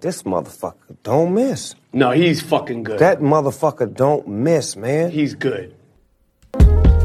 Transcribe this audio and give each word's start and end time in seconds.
This 0.00 0.22
motherfucker 0.22 0.96
don't 1.02 1.34
miss. 1.34 1.74
No, 1.92 2.10
he's 2.12 2.40
fucking 2.40 2.84
good. 2.84 2.98
That 3.00 3.20
motherfucker 3.20 3.92
don't 3.92 4.26
miss, 4.26 4.74
man. 4.74 5.10
He's 5.10 5.34
good. 5.34 5.74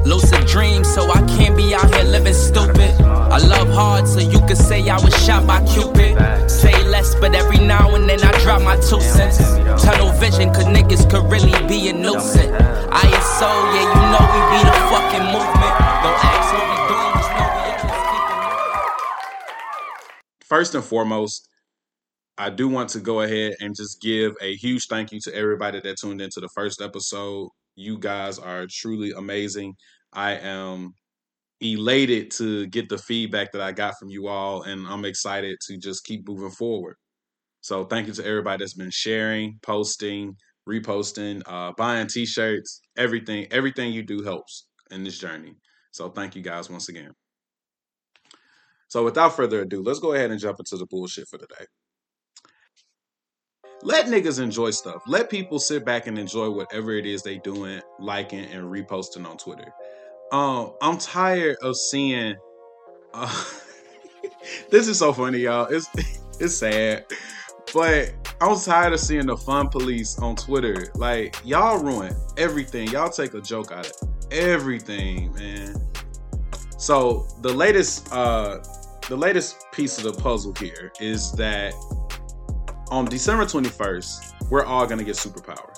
Lucid 0.06 0.46
dreams, 0.46 0.88
so 0.94 1.12
I 1.12 1.22
can't 1.36 1.58
be 1.58 1.76
out 1.76 1.94
here 1.94 2.06
living 2.06 2.34
stupid. 2.34 2.92
I 3.02 3.40
love 3.40 3.68
hard, 3.70 4.08
so 4.08 4.20
you 4.20 4.40
could 4.48 4.58
say 4.58 4.88
I 4.88 4.96
was 5.02 5.14
shot 5.26 5.46
by 5.46 5.66
Cupid. 5.66 6.16
Say 6.50 6.72
less, 6.88 7.16
but 7.16 7.36
every 7.36 7.58
now 7.58 7.94
and 7.96 8.08
then 8.08 8.22
I 8.24 8.32
drop 8.44 8.62
my 8.62 8.78
two 8.78 9.02
cents. 9.02 9.40
Tunnel 9.84 10.14
vision, 10.14 10.54
cause 10.54 10.64
niggas 10.66 11.10
could 11.10 11.30
really 11.30 11.52
be 11.68 11.90
a 11.90 11.94
nuisance. 11.94 12.48
ISO, 12.96 13.52
yeah, 13.76 13.92
you 13.92 14.04
know 14.14 14.24
we 14.32 14.40
be 14.56 14.60
the 14.64 14.76
fucking 14.88 15.26
movement. 15.36 15.76
Don't 16.00 16.20
ask 16.32 16.54
what 16.54 16.68
we 16.72 16.78
doing, 16.88 17.12
just 17.20 17.32
know 17.36 17.50
we 17.52 17.62
at 17.72 17.80
this 17.84 17.98
keeping 18.08 18.40
First 20.48 20.76
and 20.76 20.84
foremost, 20.84 21.50
I 22.38 22.50
do 22.50 22.68
want 22.68 22.90
to 22.90 23.00
go 23.00 23.22
ahead 23.22 23.54
and 23.62 23.76
just 23.76 24.02
give 24.02 24.36
a 24.42 24.56
huge 24.56 24.88
thank 24.88 25.12
you 25.12 25.20
to 25.22 25.34
everybody 25.34 25.80
that 25.80 25.98
tuned 25.98 26.22
into 26.22 26.42
the 26.42 26.50
first 26.50 26.82
episode. 26.82 27.50
You 27.76 27.98
guys 27.98 28.40
are 28.40 28.68
truly 28.70 29.12
amazing. 29.12 29.76
I 30.12 30.34
am 30.34 30.94
elated 31.62 32.32
to 32.32 32.68
get 32.68 32.90
the 32.90 32.98
feedback 32.98 33.54
that 33.54 33.62
I 33.62 33.72
got 33.72 33.98
from 33.98 34.10
you 34.10 34.28
all, 34.28 34.64
and 34.64 34.86
I'm 34.86 35.06
excited 35.06 35.58
to 35.68 35.78
just 35.78 36.04
keep 36.04 36.28
moving 36.28 36.52
forward. 36.52 36.96
So, 37.62 37.86
thank 37.86 38.08
you 38.08 38.14
to 38.14 38.26
everybody 38.26 38.64
that's 38.64 38.74
been 38.74 38.92
sharing, 38.92 39.58
posting, 39.62 40.36
reposting, 40.70 41.42
uh, 41.46 41.72
buying 41.78 42.08
t-shirts, 42.08 42.82
everything. 42.98 43.48
Everything 43.52 43.94
you 43.94 44.04
do 44.04 44.24
helps 44.24 44.68
in 44.92 45.04
this 45.04 45.18
journey. 45.18 45.54
So, 45.92 46.10
thank 46.10 46.36
you 46.36 46.42
guys 46.42 46.70
once 46.70 46.90
again. 46.90 47.12
So, 48.90 49.04
without 49.04 49.36
further 49.36 49.62
ado, 49.62 49.82
let's 49.82 50.00
go 50.00 50.14
ahead 50.14 50.32
and 50.32 50.40
jump 50.40 50.60
into 50.60 50.78
the 50.78 50.86
bullshit 50.86 51.28
for 51.30 51.38
today. 51.38 51.66
Let 53.84 54.08
niggas 54.08 54.40
enjoy 54.40 54.72
stuff. 54.72 55.04
Let 55.08 55.30
people 55.30 55.60
sit 55.60 55.86
back 55.86 56.08
and 56.08 56.18
enjoy 56.18 56.50
whatever 56.50 56.94
it 56.94 57.06
is 57.06 57.24
they 57.24 57.38
doing, 57.38 57.82
liking 58.00 58.46
and 58.46 58.64
reposting 58.64 59.28
on 59.28 59.38
Twitter. 59.38 59.74
Um, 60.32 60.74
I'm 60.82 60.98
tired 60.98 61.58
of 61.62 61.76
seeing. 61.76 62.36
Uh, 63.14 63.46
this 64.70 64.88
is 64.88 65.00
so 65.00 65.14
funny, 65.14 65.40
y'all. 65.40 65.66
It's 65.66 65.88
it's 66.40 66.56
sad, 66.56 67.06
but 67.74 68.14
I'm 68.42 68.58
tired 68.60 68.94
of 68.94 69.00
seeing 69.00 69.28
the 69.28 69.38
fun 69.38 69.70
police 69.70 70.18
on 70.20 70.36
Twitter. 70.36 70.88
Like 70.96 71.38
y'all 71.44 71.80
ruin 71.80 72.16
everything. 72.38 72.88
Y'all 72.90 73.10
take 73.10 73.34
a 73.34 73.42
joke 73.42 73.72
out 73.72 73.86
of 73.86 73.94
everything, 74.32 75.34
man. 75.34 75.76
So 76.78 77.28
the 77.42 77.54
latest, 77.54 78.12
uh, 78.12 78.60
the 79.08 79.16
latest 79.16 79.66
piece 79.72 79.98
of 79.98 80.04
the 80.04 80.22
puzzle 80.22 80.54
here 80.60 80.92
is 81.00 81.32
that 81.34 81.74
on 82.92 83.06
December 83.06 83.46
21st, 83.46 84.50
we're 84.50 84.66
all 84.66 84.86
gonna 84.86 85.04
get 85.04 85.16
superpowers. 85.16 85.78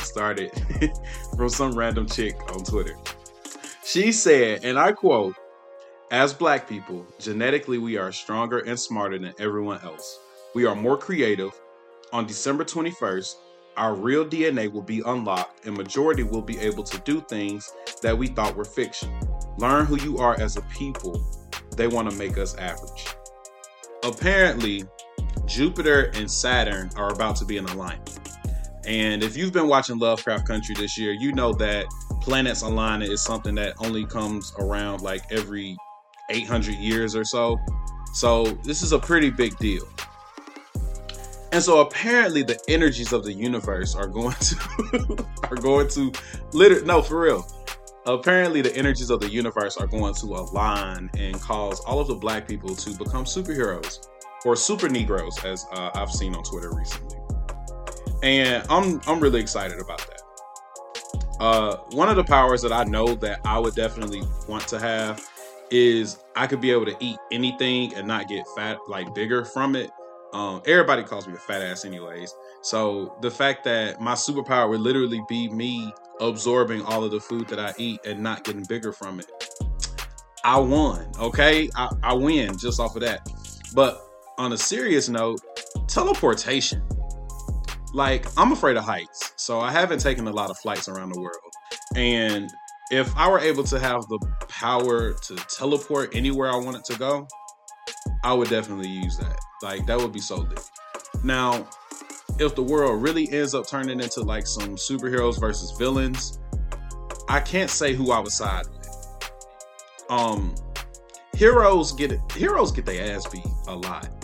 Started 0.00 0.50
from 1.36 1.48
some 1.48 1.72
random 1.72 2.06
chick 2.06 2.36
on 2.52 2.62
Twitter. 2.64 2.96
She 3.84 4.12
said, 4.12 4.64
and 4.64 4.78
I 4.78 4.92
quote, 4.92 5.34
as 6.10 6.34
black 6.34 6.68
people, 6.68 7.06
genetically 7.18 7.78
we 7.78 7.96
are 7.96 8.12
stronger 8.12 8.58
and 8.58 8.78
smarter 8.78 9.18
than 9.18 9.32
everyone 9.38 9.80
else. 9.82 10.18
We 10.54 10.66
are 10.66 10.74
more 10.74 10.98
creative. 10.98 11.58
On 12.12 12.26
December 12.26 12.64
21st, 12.64 13.36
our 13.78 13.94
real 13.94 14.26
DNA 14.26 14.70
will 14.70 14.82
be 14.82 15.02
unlocked 15.06 15.66
and 15.66 15.74
majority 15.74 16.22
will 16.22 16.42
be 16.42 16.58
able 16.58 16.84
to 16.84 16.98
do 16.98 17.22
things 17.22 17.72
that 18.02 18.16
we 18.16 18.26
thought 18.26 18.54
were 18.54 18.66
fiction. 18.66 19.10
Learn 19.56 19.86
who 19.86 19.96
you 20.02 20.18
are 20.18 20.38
as 20.38 20.58
a 20.58 20.62
people. 20.62 21.24
They 21.76 21.86
want 21.86 22.10
to 22.10 22.16
make 22.16 22.36
us 22.36 22.54
average. 22.56 23.06
Apparently, 24.04 24.84
Jupiter 25.46 26.10
and 26.14 26.30
Saturn 26.30 26.90
are 26.96 27.12
about 27.12 27.36
to 27.36 27.44
be 27.44 27.56
in 27.56 27.66
alignment. 27.66 28.18
And 28.86 29.22
if 29.22 29.36
you've 29.36 29.52
been 29.52 29.68
watching 29.68 29.98
Lovecraft 29.98 30.46
Country 30.46 30.74
this 30.74 30.98
year, 30.98 31.12
you 31.12 31.32
know 31.32 31.52
that 31.54 31.86
planets 32.20 32.62
aligning 32.62 33.10
is 33.10 33.22
something 33.22 33.54
that 33.56 33.74
only 33.78 34.04
comes 34.06 34.52
around 34.58 35.02
like 35.02 35.22
every 35.30 35.76
800 36.30 36.74
years 36.74 37.14
or 37.14 37.24
so. 37.24 37.58
So 38.14 38.44
this 38.64 38.82
is 38.82 38.92
a 38.92 38.98
pretty 38.98 39.30
big 39.30 39.56
deal. 39.58 39.86
And 41.52 41.62
so 41.62 41.80
apparently 41.80 42.42
the 42.42 42.58
energies 42.68 43.12
of 43.12 43.24
the 43.24 43.32
universe 43.32 43.94
are 43.94 44.06
going 44.06 44.34
to 44.40 45.26
are 45.50 45.56
going 45.56 45.88
to 45.88 46.12
literally 46.52 46.86
no 46.86 47.02
for 47.02 47.20
real. 47.20 47.46
Apparently 48.06 48.62
the 48.62 48.74
energies 48.74 49.10
of 49.10 49.20
the 49.20 49.28
universe 49.28 49.76
are 49.76 49.86
going 49.86 50.14
to 50.14 50.26
align 50.26 51.10
and 51.18 51.38
cause 51.40 51.80
all 51.80 52.00
of 52.00 52.08
the 52.08 52.14
black 52.14 52.48
people 52.48 52.74
to 52.74 52.90
become 52.96 53.24
superheroes 53.24 54.08
or 54.44 54.56
super 54.56 54.88
Negroes, 54.88 55.42
as 55.44 55.66
uh, 55.72 55.90
I've 55.94 56.10
seen 56.10 56.34
on 56.34 56.42
Twitter 56.42 56.74
recently. 56.74 57.18
And 58.22 58.64
I'm 58.70 59.00
I'm 59.06 59.20
really 59.20 59.40
excited 59.40 59.80
about 59.80 59.98
that. 59.98 60.22
Uh, 61.40 61.76
one 61.90 62.08
of 62.08 62.16
the 62.16 62.24
powers 62.24 62.62
that 62.62 62.72
I 62.72 62.84
know 62.84 63.14
that 63.16 63.40
I 63.44 63.58
would 63.58 63.74
definitely 63.74 64.22
want 64.48 64.68
to 64.68 64.78
have 64.78 65.20
is 65.70 66.18
I 66.36 66.46
could 66.46 66.60
be 66.60 66.70
able 66.70 66.86
to 66.86 66.96
eat 67.00 67.16
anything 67.32 67.94
and 67.94 68.06
not 68.06 68.28
get 68.28 68.44
fat, 68.54 68.78
like 68.88 69.12
bigger 69.14 69.44
from 69.44 69.74
it. 69.74 69.90
Um, 70.32 70.62
everybody 70.66 71.02
calls 71.02 71.26
me 71.26 71.34
a 71.34 71.38
fat 71.38 71.62
ass, 71.62 71.84
anyways. 71.84 72.34
So 72.62 73.16
the 73.22 73.30
fact 73.30 73.64
that 73.64 74.00
my 74.00 74.12
superpower 74.12 74.68
would 74.68 74.80
literally 74.80 75.22
be 75.28 75.48
me 75.48 75.92
absorbing 76.20 76.82
all 76.82 77.04
of 77.04 77.10
the 77.10 77.20
food 77.20 77.48
that 77.48 77.58
I 77.58 77.74
eat 77.76 78.00
and 78.06 78.22
not 78.22 78.44
getting 78.44 78.64
bigger 78.64 78.92
from 78.92 79.18
it, 79.18 79.30
I 80.44 80.58
won. 80.58 81.10
Okay, 81.18 81.68
I, 81.74 81.90
I 82.02 82.12
win 82.14 82.56
just 82.56 82.78
off 82.78 82.94
of 82.94 83.02
that. 83.02 83.28
But 83.74 84.11
on 84.38 84.52
a 84.52 84.58
serious 84.58 85.08
note, 85.08 85.40
teleportation. 85.86 86.82
Like, 87.94 88.26
I'm 88.38 88.52
afraid 88.52 88.76
of 88.76 88.84
heights, 88.84 89.32
so 89.36 89.60
I 89.60 89.70
haven't 89.70 90.00
taken 90.00 90.26
a 90.26 90.32
lot 90.32 90.50
of 90.50 90.58
flights 90.58 90.88
around 90.88 91.10
the 91.10 91.20
world. 91.20 91.52
And 91.94 92.50
if 92.90 93.14
I 93.16 93.28
were 93.28 93.38
able 93.38 93.64
to 93.64 93.78
have 93.78 94.06
the 94.08 94.18
power 94.48 95.12
to 95.12 95.36
teleport 95.56 96.14
anywhere 96.14 96.50
I 96.50 96.56
wanted 96.56 96.84
to 96.84 96.98
go, 96.98 97.26
I 98.24 98.32
would 98.32 98.48
definitely 98.48 98.88
use 98.88 99.18
that. 99.18 99.38
Like, 99.62 99.86
that 99.86 99.98
would 99.98 100.12
be 100.12 100.20
so 100.20 100.36
lit. 100.36 100.70
Now, 101.22 101.68
if 102.38 102.54
the 102.54 102.62
world 102.62 103.02
really 103.02 103.30
ends 103.30 103.54
up 103.54 103.68
turning 103.68 104.00
into 104.00 104.20
like 104.22 104.46
some 104.46 104.76
superheroes 104.76 105.38
versus 105.38 105.76
villains, 105.78 106.38
I 107.28 107.40
can't 107.40 107.70
say 107.70 107.94
who 107.94 108.10
I 108.10 108.18
would 108.18 108.32
side 108.32 108.66
with. 108.66 109.32
Um, 110.08 110.54
heroes 111.36 111.92
get 111.92 112.12
heroes 112.32 112.72
get 112.72 112.84
their 112.84 113.14
ass 113.14 113.26
beat 113.28 113.46
a 113.66 113.74
lot. 113.74 114.21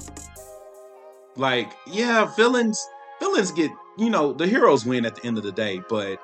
Like, 1.38 1.72
yeah, 1.87 2.25
villains 2.37 2.87
villains 3.21 3.53
get 3.53 3.71
you 3.97 4.10
know 4.10 4.32
the 4.32 4.47
heroes 4.47 4.84
win 4.84 5.06
at 5.06 5.16
the 5.16 5.26
end 5.26 5.38
of 5.38 5.44
the 5.44 5.53
day, 5.53 5.81
but 5.88 6.19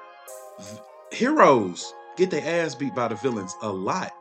v- 0.60 0.80
heroes 1.12 1.94
get 2.16 2.30
their 2.30 2.44
ass 2.44 2.74
beat 2.74 2.94
by 2.94 3.08
the 3.08 3.14
villains 3.14 3.56
a 3.62 3.70
lot. 3.70 4.12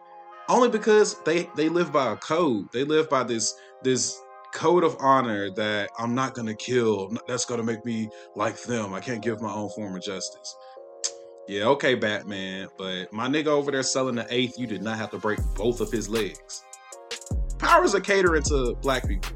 Only 0.49 0.69
because 0.69 1.19
they 1.23 1.49
they 1.55 1.67
live 1.67 1.91
by 1.91 2.13
a 2.13 2.15
code. 2.15 2.71
They 2.71 2.83
live 2.83 3.09
by 3.09 3.23
this 3.23 3.53
this 3.81 4.19
code 4.53 4.83
of 4.83 4.95
honor 4.99 5.49
that 5.51 5.89
I'm 5.97 6.13
not 6.13 6.35
gonna 6.35 6.53
kill. 6.53 7.11
That's 7.27 7.45
gonna 7.45 7.63
make 7.63 7.83
me 7.85 8.09
like 8.35 8.61
them. 8.61 8.93
I 8.93 8.99
can't 8.99 9.21
give 9.21 9.41
my 9.41 9.51
own 9.51 9.69
form 9.69 9.95
of 9.95 10.03
justice. 10.03 10.55
Yeah, 11.47 11.65
okay, 11.65 11.95
Batman, 11.95 12.69
but 12.77 13.11
my 13.11 13.27
nigga 13.27 13.47
over 13.47 13.69
there 13.69 13.83
selling 13.83 14.15
the 14.15 14.25
eighth, 14.29 14.57
you 14.57 14.65
did 14.65 14.81
not 14.81 14.97
have 14.97 15.11
to 15.11 15.17
break 15.17 15.39
both 15.55 15.81
of 15.81 15.91
his 15.91 16.07
legs. 16.07 16.63
Powers 17.57 17.93
are 17.95 17.99
catering 17.99 18.43
to 18.43 18.77
black 18.81 19.05
people. 19.07 19.31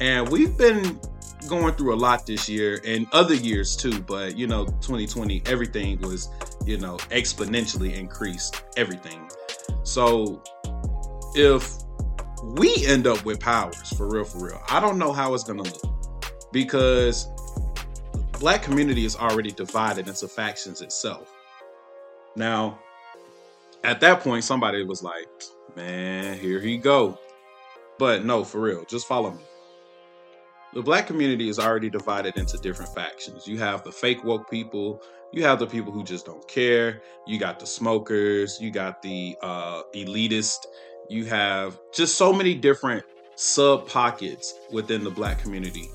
And 0.00 0.28
we've 0.30 0.56
been 0.56 0.98
going 1.46 1.74
through 1.74 1.94
a 1.94 1.96
lot 1.96 2.26
this 2.26 2.48
year 2.48 2.80
and 2.86 3.06
other 3.12 3.34
years 3.34 3.76
too, 3.76 4.00
but 4.02 4.36
you 4.36 4.46
know, 4.46 4.64
2020, 4.64 5.42
everything 5.46 6.00
was, 6.00 6.28
you 6.64 6.78
know, 6.78 6.96
exponentially 7.10 7.94
increased 7.94 8.62
everything. 8.76 9.28
So 9.82 10.42
if 11.34 11.70
we 12.42 12.86
end 12.86 13.06
up 13.06 13.24
with 13.24 13.40
powers 13.40 13.92
for 13.94 14.08
real, 14.08 14.24
for 14.24 14.46
real, 14.46 14.62
I 14.70 14.80
don't 14.80 14.98
know 14.98 15.12
how 15.12 15.34
it's 15.34 15.44
gonna 15.44 15.62
look 15.62 16.50
because 16.52 17.28
black 18.38 18.62
community 18.62 19.04
is 19.04 19.16
already 19.16 19.50
divided 19.50 20.08
into 20.08 20.26
factions 20.28 20.80
itself. 20.80 21.30
Now, 22.36 22.78
at 23.84 24.00
that 24.00 24.20
point, 24.20 24.44
somebody 24.44 24.84
was 24.84 25.02
like, 25.02 25.28
man, 25.76 26.38
here 26.38 26.60
he 26.60 26.78
go. 26.78 27.18
But 27.98 28.24
no, 28.24 28.44
for 28.44 28.60
real, 28.60 28.84
just 28.86 29.06
follow 29.06 29.32
me. 29.32 29.42
The 30.72 30.82
black 30.82 31.08
community 31.08 31.48
is 31.48 31.58
already 31.58 31.90
divided 31.90 32.36
into 32.36 32.56
different 32.58 32.94
factions. 32.94 33.46
You 33.46 33.58
have 33.58 33.82
the 33.82 33.90
fake 33.90 34.22
woke 34.22 34.48
people, 34.48 35.02
you 35.32 35.42
have 35.42 35.58
the 35.58 35.66
people 35.66 35.92
who 35.92 36.04
just 36.04 36.26
don't 36.26 36.46
care, 36.46 37.02
you 37.26 37.40
got 37.40 37.58
the 37.58 37.66
smokers, 37.66 38.60
you 38.60 38.70
got 38.70 39.02
the 39.02 39.36
uh, 39.42 39.82
elitist, 39.94 40.66
you 41.08 41.24
have 41.24 41.80
just 41.92 42.16
so 42.16 42.32
many 42.32 42.54
different 42.54 43.04
sub 43.34 43.88
pockets 43.88 44.54
within 44.70 45.02
the 45.02 45.10
black 45.10 45.42
community. 45.42 45.90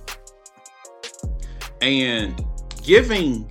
And 1.81 2.45
giving 2.83 3.49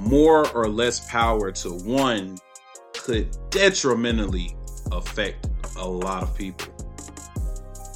more 0.00 0.48
or 0.50 0.68
less 0.68 1.08
power 1.08 1.52
to 1.52 1.70
one 1.70 2.38
could 2.92 3.36
detrimentally 3.50 4.56
affect 4.90 5.48
a 5.76 5.88
lot 5.88 6.24
of 6.24 6.34
people. 6.34 6.66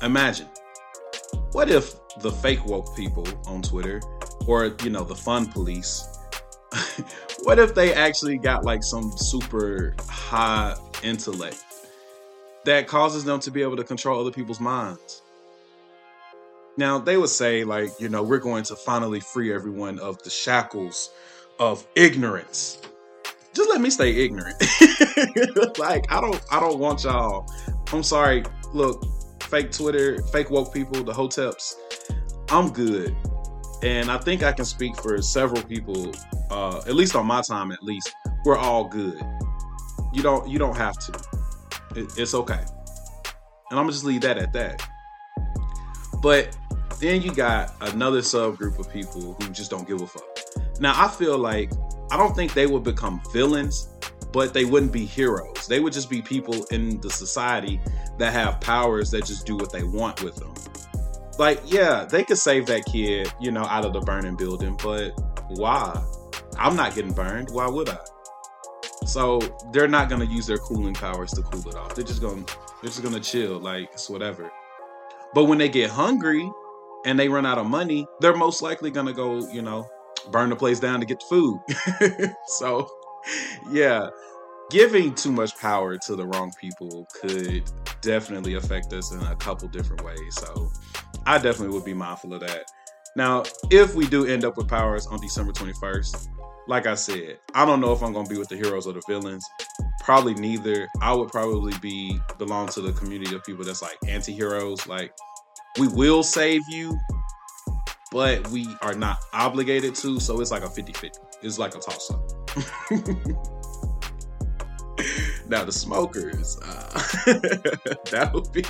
Imagine 0.02 0.48
what 1.54 1.70
if 1.70 1.94
the 2.18 2.32
fake 2.32 2.66
woke 2.66 2.96
people 2.96 3.24
on 3.46 3.62
Twitter, 3.62 4.02
or 4.48 4.74
you 4.82 4.90
know, 4.90 5.04
the 5.04 5.14
fun 5.14 5.46
police, 5.46 6.04
what 7.44 7.60
if 7.60 7.76
they 7.76 7.94
actually 7.94 8.38
got 8.38 8.64
like 8.64 8.82
some 8.82 9.12
super 9.16 9.94
high 10.08 10.74
intellect 11.04 11.62
that 12.64 12.88
causes 12.88 13.24
them 13.24 13.38
to 13.38 13.52
be 13.52 13.62
able 13.62 13.76
to 13.76 13.84
control 13.84 14.20
other 14.20 14.32
people's 14.32 14.58
minds? 14.58 15.22
Now, 16.76 16.98
they 16.98 17.16
would 17.16 17.30
say, 17.30 17.62
like, 17.62 17.90
you 18.00 18.08
know, 18.08 18.24
we're 18.24 18.38
going 18.38 18.64
to 18.64 18.74
finally 18.74 19.20
free 19.20 19.54
everyone 19.54 20.00
of 20.00 20.20
the 20.24 20.30
shackles 20.30 21.10
of 21.60 21.86
ignorance. 21.94 22.80
Just 23.52 23.70
let 23.70 23.80
me 23.80 23.90
stay 23.90 24.10
ignorant. 24.24 24.60
like, 25.78 26.10
I 26.10 26.20
don't 26.20 26.42
I 26.50 26.58
don't 26.58 26.80
want 26.80 27.04
y'all. 27.04 27.48
I'm 27.92 28.02
sorry. 28.02 28.42
Look, 28.72 29.04
fake 29.44 29.70
Twitter, 29.70 30.22
fake 30.24 30.50
woke 30.50 30.72
people, 30.72 31.02
the 31.02 31.12
hoteps. 31.12 31.74
I'm 32.50 32.72
good. 32.72 33.16
And 33.82 34.10
I 34.10 34.18
think 34.18 34.42
I 34.42 34.52
can 34.52 34.64
speak 34.64 34.96
for 34.96 35.20
several 35.20 35.62
people, 35.62 36.12
uh, 36.50 36.78
at 36.86 36.94
least 36.94 37.14
on 37.14 37.26
my 37.26 37.42
time 37.42 37.70
at 37.70 37.82
least, 37.82 38.12
we're 38.44 38.56
all 38.56 38.84
good. 38.84 39.20
You 40.12 40.22
don't 40.22 40.48
you 40.48 40.58
don't 40.58 40.76
have 40.76 40.98
to. 40.98 41.12
It, 41.96 42.18
it's 42.18 42.34
okay. 42.34 42.64
And 43.70 43.78
I'm 43.78 43.84
gonna 43.84 43.92
just 43.92 44.04
leave 44.04 44.22
that 44.22 44.38
at 44.38 44.52
that. 44.52 44.86
But 46.22 46.56
then 47.00 47.20
you 47.22 47.34
got 47.34 47.74
another 47.80 48.20
subgroup 48.20 48.78
of 48.78 48.90
people 48.90 49.34
who 49.34 49.48
just 49.50 49.70
don't 49.70 49.86
give 49.86 50.00
a 50.00 50.06
fuck. 50.06 50.38
Now 50.80 50.94
I 50.96 51.08
feel 51.08 51.36
like 51.36 51.70
I 52.10 52.16
don't 52.16 52.34
think 52.34 52.54
they 52.54 52.66
will 52.66 52.80
become 52.80 53.20
villains, 53.32 53.88
but 54.34 54.52
they 54.52 54.64
wouldn't 54.64 54.90
be 54.90 55.06
heroes. 55.06 55.68
They 55.68 55.78
would 55.78 55.92
just 55.92 56.10
be 56.10 56.20
people 56.20 56.64
in 56.72 57.00
the 57.00 57.08
society 57.08 57.80
that 58.18 58.32
have 58.32 58.60
powers 58.60 59.12
that 59.12 59.24
just 59.24 59.46
do 59.46 59.56
what 59.56 59.72
they 59.72 59.84
want 59.84 60.24
with 60.24 60.34
them. 60.34 60.52
Like, 61.38 61.60
yeah, 61.64 62.04
they 62.04 62.24
could 62.24 62.38
save 62.38 62.66
that 62.66 62.84
kid, 62.84 63.32
you 63.40 63.52
know, 63.52 63.62
out 63.62 63.84
of 63.84 63.92
the 63.92 64.00
burning 64.00 64.34
building, 64.34 64.76
but 64.82 65.12
why? 65.50 66.04
I'm 66.58 66.74
not 66.74 66.96
getting 66.96 67.12
burned. 67.12 67.50
Why 67.50 67.68
would 67.68 67.88
I? 67.88 67.98
So 69.06 69.38
they're 69.72 69.88
not 69.88 70.08
gonna 70.08 70.24
use 70.24 70.48
their 70.48 70.58
cooling 70.58 70.94
powers 70.94 71.30
to 71.32 71.42
cool 71.42 71.68
it 71.68 71.76
off. 71.76 71.94
They're 71.94 72.04
just 72.04 72.20
gonna 72.20 72.44
they're 72.82 72.90
just 72.90 73.02
gonna 73.02 73.20
chill, 73.20 73.60
like 73.60 73.90
it's 73.92 74.10
whatever. 74.10 74.50
But 75.32 75.44
when 75.44 75.58
they 75.58 75.68
get 75.68 75.90
hungry 75.90 76.50
and 77.04 77.18
they 77.18 77.28
run 77.28 77.46
out 77.46 77.58
of 77.58 77.66
money, 77.66 78.06
they're 78.20 78.36
most 78.36 78.62
likely 78.62 78.90
gonna 78.90 79.12
go, 79.12 79.48
you 79.50 79.62
know, 79.62 79.88
burn 80.30 80.50
the 80.50 80.56
place 80.56 80.80
down 80.80 81.00
to 81.00 81.06
get 81.06 81.20
the 81.20 81.26
food. 81.26 82.34
so 82.46 82.88
yeah, 83.70 84.08
giving 84.70 85.14
too 85.14 85.32
much 85.32 85.56
power 85.58 85.96
to 85.98 86.16
the 86.16 86.26
wrong 86.26 86.52
people 86.60 87.06
could 87.20 87.70
definitely 88.00 88.54
affect 88.54 88.92
us 88.92 89.12
in 89.12 89.20
a 89.20 89.36
couple 89.36 89.68
different 89.68 90.02
ways. 90.04 90.34
So 90.36 90.70
I 91.26 91.38
definitely 91.38 91.74
would 91.74 91.84
be 91.84 91.94
mindful 91.94 92.34
of 92.34 92.40
that. 92.40 92.64
Now, 93.16 93.44
if 93.70 93.94
we 93.94 94.06
do 94.06 94.26
end 94.26 94.44
up 94.44 94.56
with 94.56 94.68
powers 94.68 95.06
on 95.06 95.20
December 95.20 95.52
21st, 95.52 96.28
like 96.66 96.86
I 96.86 96.94
said, 96.94 97.38
I 97.54 97.64
don't 97.64 97.80
know 97.80 97.92
if 97.92 98.02
I'm 98.02 98.12
going 98.12 98.26
to 98.26 98.32
be 98.32 98.38
with 98.38 98.48
the 98.48 98.56
heroes 98.56 98.86
or 98.86 98.92
the 98.92 99.02
villains. 99.06 99.44
Probably 100.00 100.34
neither. 100.34 100.88
I 101.00 101.12
would 101.14 101.28
probably 101.28 101.74
be 101.80 102.18
belong 102.38 102.68
to 102.68 102.80
the 102.80 102.92
community 102.92 103.34
of 103.34 103.44
people 103.44 103.64
that's 103.64 103.82
like 103.82 103.96
anti-heroes. 104.08 104.86
Like 104.86 105.12
we 105.78 105.88
will 105.88 106.22
save 106.22 106.62
you, 106.68 106.98
but 108.10 108.46
we 108.48 108.66
are 108.82 108.94
not 108.94 109.18
obligated 109.32 109.94
to. 109.96 110.18
So 110.18 110.40
it's 110.40 110.50
like 110.50 110.64
a 110.64 110.68
50-50. 110.68 111.10
It's 111.42 111.58
like 111.58 111.74
a 111.74 111.78
toss-up. 111.78 112.43
now 115.48 115.64
the 115.64 115.72
smokers, 115.72 116.58
uh, 116.62 116.90
that 118.10 118.30
would 118.32 118.52
be. 118.52 118.64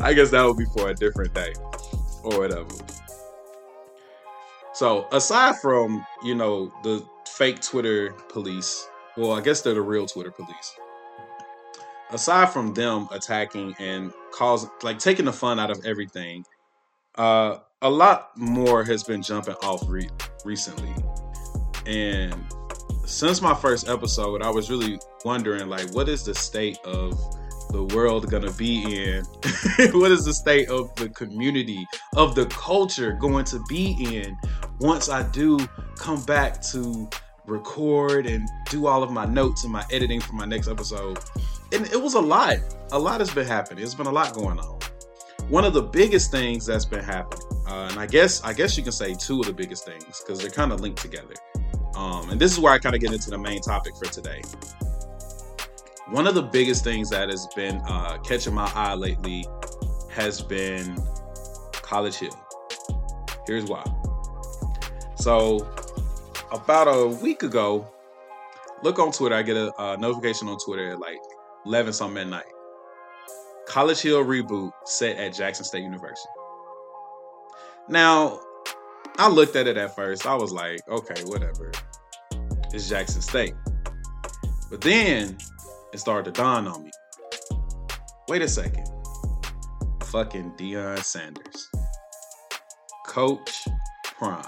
I 0.00 0.14
guess 0.14 0.30
that 0.30 0.44
would 0.44 0.56
be 0.56 0.66
for 0.76 0.90
a 0.90 0.94
different 0.94 1.34
day 1.34 1.52
or 2.22 2.38
whatever. 2.38 2.68
So 4.72 5.06
aside 5.12 5.56
from 5.60 6.04
you 6.24 6.34
know 6.34 6.72
the 6.82 7.04
fake 7.28 7.60
Twitter 7.60 8.12
police, 8.28 8.88
well, 9.16 9.32
I 9.32 9.40
guess 9.40 9.62
they're 9.62 9.74
the 9.74 9.82
real 9.82 10.06
Twitter 10.06 10.32
police. 10.32 10.76
Aside 12.10 12.50
from 12.50 12.74
them 12.74 13.08
attacking 13.12 13.74
and 13.78 14.12
causing, 14.32 14.70
like 14.82 14.98
taking 14.98 15.24
the 15.24 15.32
fun 15.32 15.58
out 15.58 15.70
of 15.70 15.84
everything, 15.84 16.44
uh, 17.14 17.58
a 17.82 17.90
lot 17.90 18.36
more 18.36 18.84
has 18.84 19.02
been 19.04 19.22
jumping 19.22 19.54
off 19.62 19.82
re- 19.88 20.10
recently, 20.44 20.94
and 21.86 22.34
since 23.06 23.42
my 23.42 23.54
first 23.54 23.88
episode, 23.88 24.42
I 24.42 24.50
was 24.50 24.70
really 24.70 24.98
wondering 25.24 25.68
like, 25.68 25.92
what 25.94 26.08
is 26.08 26.24
the 26.24 26.34
state 26.34 26.78
of 26.84 27.18
the 27.70 27.84
world 27.94 28.30
gonna 28.30 28.52
be 28.52 29.04
in? 29.04 29.24
what 29.92 30.10
is 30.10 30.24
the 30.24 30.34
state 30.34 30.68
of 30.68 30.94
the 30.96 31.08
community, 31.10 31.86
of 32.16 32.34
the 32.34 32.46
culture 32.46 33.12
going 33.12 33.44
to 33.46 33.62
be 33.68 33.92
in 34.00 34.36
once 34.80 35.08
I 35.08 35.22
do 35.30 35.58
come 35.96 36.22
back 36.24 36.62
to 36.68 37.08
record 37.46 38.26
and 38.26 38.48
do 38.70 38.86
all 38.86 39.02
of 39.02 39.10
my 39.10 39.26
notes 39.26 39.64
and 39.64 39.72
my 39.72 39.84
editing 39.90 40.20
for 40.20 40.34
my 40.34 40.46
next 40.46 40.68
episode? 40.68 41.18
And 41.72 41.86
it 41.86 42.00
was 42.00 42.14
a 42.14 42.20
lot. 42.20 42.58
A 42.92 42.98
lot 42.98 43.20
has 43.20 43.32
been 43.32 43.46
happening. 43.46 43.82
It's 43.82 43.94
been 43.94 44.06
a 44.06 44.12
lot 44.12 44.32
going 44.34 44.58
on. 44.58 44.78
One 45.48 45.64
of 45.64 45.74
the 45.74 45.82
biggest 45.82 46.30
things 46.30 46.64
that's 46.64 46.86
been 46.86 47.04
happening, 47.04 47.44
uh, 47.66 47.88
and 47.90 47.98
I 47.98 48.06
guess 48.06 48.42
I 48.42 48.54
guess 48.54 48.78
you 48.78 48.82
can 48.82 48.92
say 48.92 49.14
two 49.14 49.40
of 49.40 49.46
the 49.46 49.52
biggest 49.52 49.84
things 49.84 50.22
because 50.22 50.40
they're 50.40 50.50
kind 50.50 50.72
of 50.72 50.80
linked 50.80 51.02
together. 51.02 51.34
Um, 51.96 52.30
and 52.30 52.40
this 52.40 52.52
is 52.52 52.58
where 52.58 52.72
I 52.72 52.78
kind 52.78 52.94
of 52.94 53.00
get 53.00 53.12
into 53.12 53.30
the 53.30 53.38
main 53.38 53.60
topic 53.60 53.96
for 53.96 54.06
today. 54.06 54.42
One 56.08 56.26
of 56.26 56.34
the 56.34 56.42
biggest 56.42 56.84
things 56.84 57.08
that 57.10 57.30
has 57.30 57.46
been 57.56 57.76
uh, 57.86 58.18
catching 58.18 58.54
my 58.54 58.70
eye 58.74 58.94
lately 58.94 59.46
has 60.10 60.42
been 60.42 60.98
College 61.72 62.16
Hill. 62.16 62.38
Here's 63.46 63.64
why. 63.64 63.84
So, 65.16 65.66
about 66.52 66.84
a 66.84 67.06
week 67.06 67.42
ago, 67.42 67.90
look 68.82 68.98
on 68.98 69.12
Twitter. 69.12 69.34
I 69.34 69.42
get 69.42 69.56
a, 69.56 69.72
a 69.78 69.96
notification 69.96 70.48
on 70.48 70.58
Twitter 70.58 70.90
at 70.90 71.00
like 71.00 71.18
11 71.66 71.92
something 71.92 72.20
at 72.20 72.28
night. 72.28 72.44
College 73.66 74.00
Hill 74.00 74.24
reboot 74.24 74.72
set 74.84 75.16
at 75.16 75.34
Jackson 75.34 75.64
State 75.64 75.82
University. 75.82 76.28
Now, 77.88 78.40
I 79.16 79.28
looked 79.28 79.56
at 79.56 79.66
it 79.66 79.76
at 79.76 79.94
first. 79.94 80.26
I 80.26 80.34
was 80.34 80.52
like, 80.52 80.80
okay, 80.88 81.22
whatever. 81.24 81.72
It's 82.74 82.88
Jackson 82.88 83.22
State. 83.22 83.54
But 84.68 84.80
then 84.80 85.38
it 85.92 85.98
started 85.98 86.34
to 86.34 86.40
dawn 86.42 86.66
on 86.66 86.82
me. 86.82 86.90
Wait 88.26 88.42
a 88.42 88.48
second. 88.48 88.88
Fucking 90.06 90.54
Deion 90.58 90.98
Sanders. 90.98 91.70
Coach 93.06 93.68
Prime. 94.04 94.42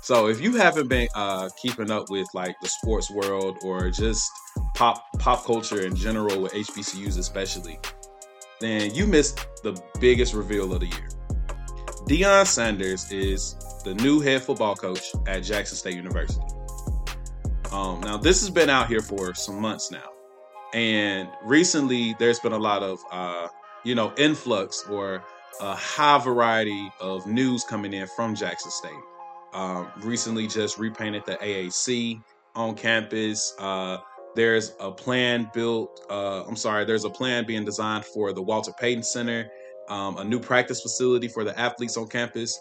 So 0.00 0.28
if 0.28 0.40
you 0.40 0.56
haven't 0.56 0.88
been 0.88 1.08
uh, 1.14 1.50
keeping 1.60 1.90
up 1.90 2.08
with 2.08 2.26
like 2.32 2.56
the 2.62 2.68
sports 2.68 3.10
world 3.10 3.58
or 3.62 3.90
just 3.90 4.30
pop 4.74 5.04
pop 5.18 5.44
culture 5.44 5.84
in 5.84 5.94
general 5.94 6.40
with 6.40 6.54
HBCUs 6.54 7.18
especially, 7.18 7.78
then 8.60 8.94
you 8.94 9.06
missed 9.06 9.46
the 9.62 9.78
biggest 10.00 10.32
reveal 10.32 10.72
of 10.72 10.80
the 10.80 10.86
year. 10.86 11.08
Deion 12.08 12.46
Sanders 12.46 13.12
is 13.12 13.56
the 13.86 13.94
new 14.02 14.18
head 14.20 14.42
football 14.42 14.74
coach 14.74 15.12
at 15.28 15.44
Jackson 15.44 15.76
State 15.76 15.94
University. 15.94 16.42
Um, 17.70 18.00
now, 18.00 18.16
this 18.16 18.40
has 18.40 18.50
been 18.50 18.68
out 18.68 18.88
here 18.88 19.00
for 19.00 19.32
some 19.32 19.60
months 19.60 19.92
now, 19.92 20.10
and 20.74 21.28
recently 21.44 22.16
there's 22.18 22.40
been 22.40 22.52
a 22.52 22.58
lot 22.58 22.82
of, 22.82 22.98
uh, 23.12 23.46
you 23.84 23.94
know, 23.94 24.12
influx 24.18 24.84
or 24.90 25.22
a 25.60 25.76
high 25.76 26.18
variety 26.18 26.90
of 27.00 27.28
news 27.28 27.62
coming 27.62 27.92
in 27.92 28.08
from 28.08 28.34
Jackson 28.34 28.72
State. 28.72 28.90
Um, 29.54 29.88
recently, 29.98 30.48
just 30.48 30.78
repainted 30.78 31.24
the 31.24 31.36
AAC 31.36 32.20
on 32.56 32.74
campus. 32.74 33.54
Uh, 33.56 33.98
there's 34.34 34.74
a 34.80 34.90
plan 34.90 35.48
built. 35.54 36.04
Uh, 36.10 36.42
I'm 36.42 36.56
sorry, 36.56 36.84
there's 36.84 37.04
a 37.04 37.10
plan 37.10 37.46
being 37.46 37.64
designed 37.64 38.04
for 38.04 38.32
the 38.32 38.42
Walter 38.42 38.72
Payton 38.80 39.04
Center 39.04 39.48
um, 39.88 40.16
a 40.18 40.24
new 40.24 40.40
practice 40.40 40.80
facility 40.82 41.28
for 41.28 41.44
the 41.44 41.58
athletes 41.58 41.96
on 41.96 42.08
campus. 42.08 42.60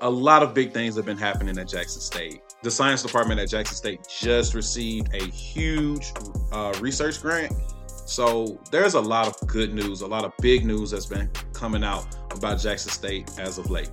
A 0.00 0.10
lot 0.10 0.42
of 0.42 0.52
big 0.52 0.72
things 0.72 0.96
have 0.96 1.06
been 1.06 1.16
happening 1.16 1.58
at 1.58 1.68
Jackson 1.68 2.00
State. 2.00 2.42
The 2.62 2.70
science 2.70 3.02
department 3.02 3.40
at 3.40 3.48
Jackson 3.48 3.76
State 3.76 4.06
just 4.08 4.54
received 4.54 5.14
a 5.14 5.24
huge 5.24 6.12
uh, 6.52 6.74
research 6.80 7.20
grant. 7.22 7.52
So 8.04 8.60
there's 8.70 8.94
a 8.94 9.00
lot 9.00 9.26
of 9.26 9.48
good 9.48 9.74
news, 9.74 10.02
a 10.02 10.06
lot 10.06 10.24
of 10.24 10.32
big 10.40 10.64
news 10.64 10.90
that's 10.90 11.06
been 11.06 11.30
coming 11.52 11.82
out 11.82 12.06
about 12.30 12.60
Jackson 12.60 12.92
State 12.92 13.30
as 13.38 13.58
of 13.58 13.70
late. 13.70 13.90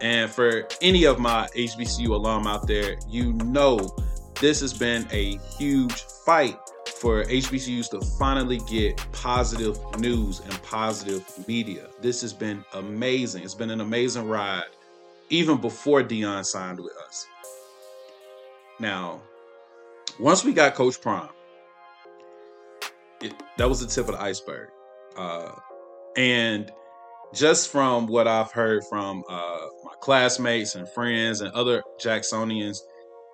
And 0.00 0.30
for 0.30 0.66
any 0.80 1.04
of 1.04 1.18
my 1.18 1.48
HBCU 1.54 2.08
alum 2.08 2.46
out 2.46 2.66
there, 2.66 2.96
you 3.08 3.32
know 3.34 3.96
this 4.40 4.60
has 4.60 4.72
been 4.72 5.06
a 5.10 5.36
huge 5.58 6.04
fight 6.24 6.58
for 6.86 7.24
HBCUs 7.24 7.90
to 7.90 8.00
finally 8.18 8.58
get 8.68 8.96
positive 9.12 9.78
news 9.98 10.40
and 10.40 10.62
positive 10.62 11.24
media. 11.46 11.88
This 12.00 12.20
has 12.22 12.32
been 12.32 12.64
amazing. 12.74 13.44
It's 13.44 13.54
been 13.54 13.70
an 13.70 13.80
amazing 13.80 14.28
ride, 14.28 14.64
even 15.30 15.58
before 15.60 16.02
Deion 16.02 16.44
signed 16.44 16.80
with 16.80 16.96
us. 17.06 17.26
Now, 18.80 19.22
once 20.18 20.44
we 20.44 20.52
got 20.52 20.74
Coach 20.74 21.00
Prime, 21.00 21.28
it, 23.20 23.34
that 23.56 23.68
was 23.68 23.80
the 23.80 23.86
tip 23.86 24.08
of 24.08 24.16
the 24.16 24.22
iceberg. 24.22 24.68
Uh, 25.16 25.52
and 26.16 26.70
just 27.34 27.70
from 27.70 28.06
what 28.06 28.26
I've 28.26 28.52
heard 28.52 28.84
from 28.88 29.24
uh, 29.28 29.66
my 29.84 29.92
classmates 30.00 30.74
and 30.74 30.88
friends 30.88 31.40
and 31.40 31.52
other 31.52 31.82
Jacksonians, 32.00 32.78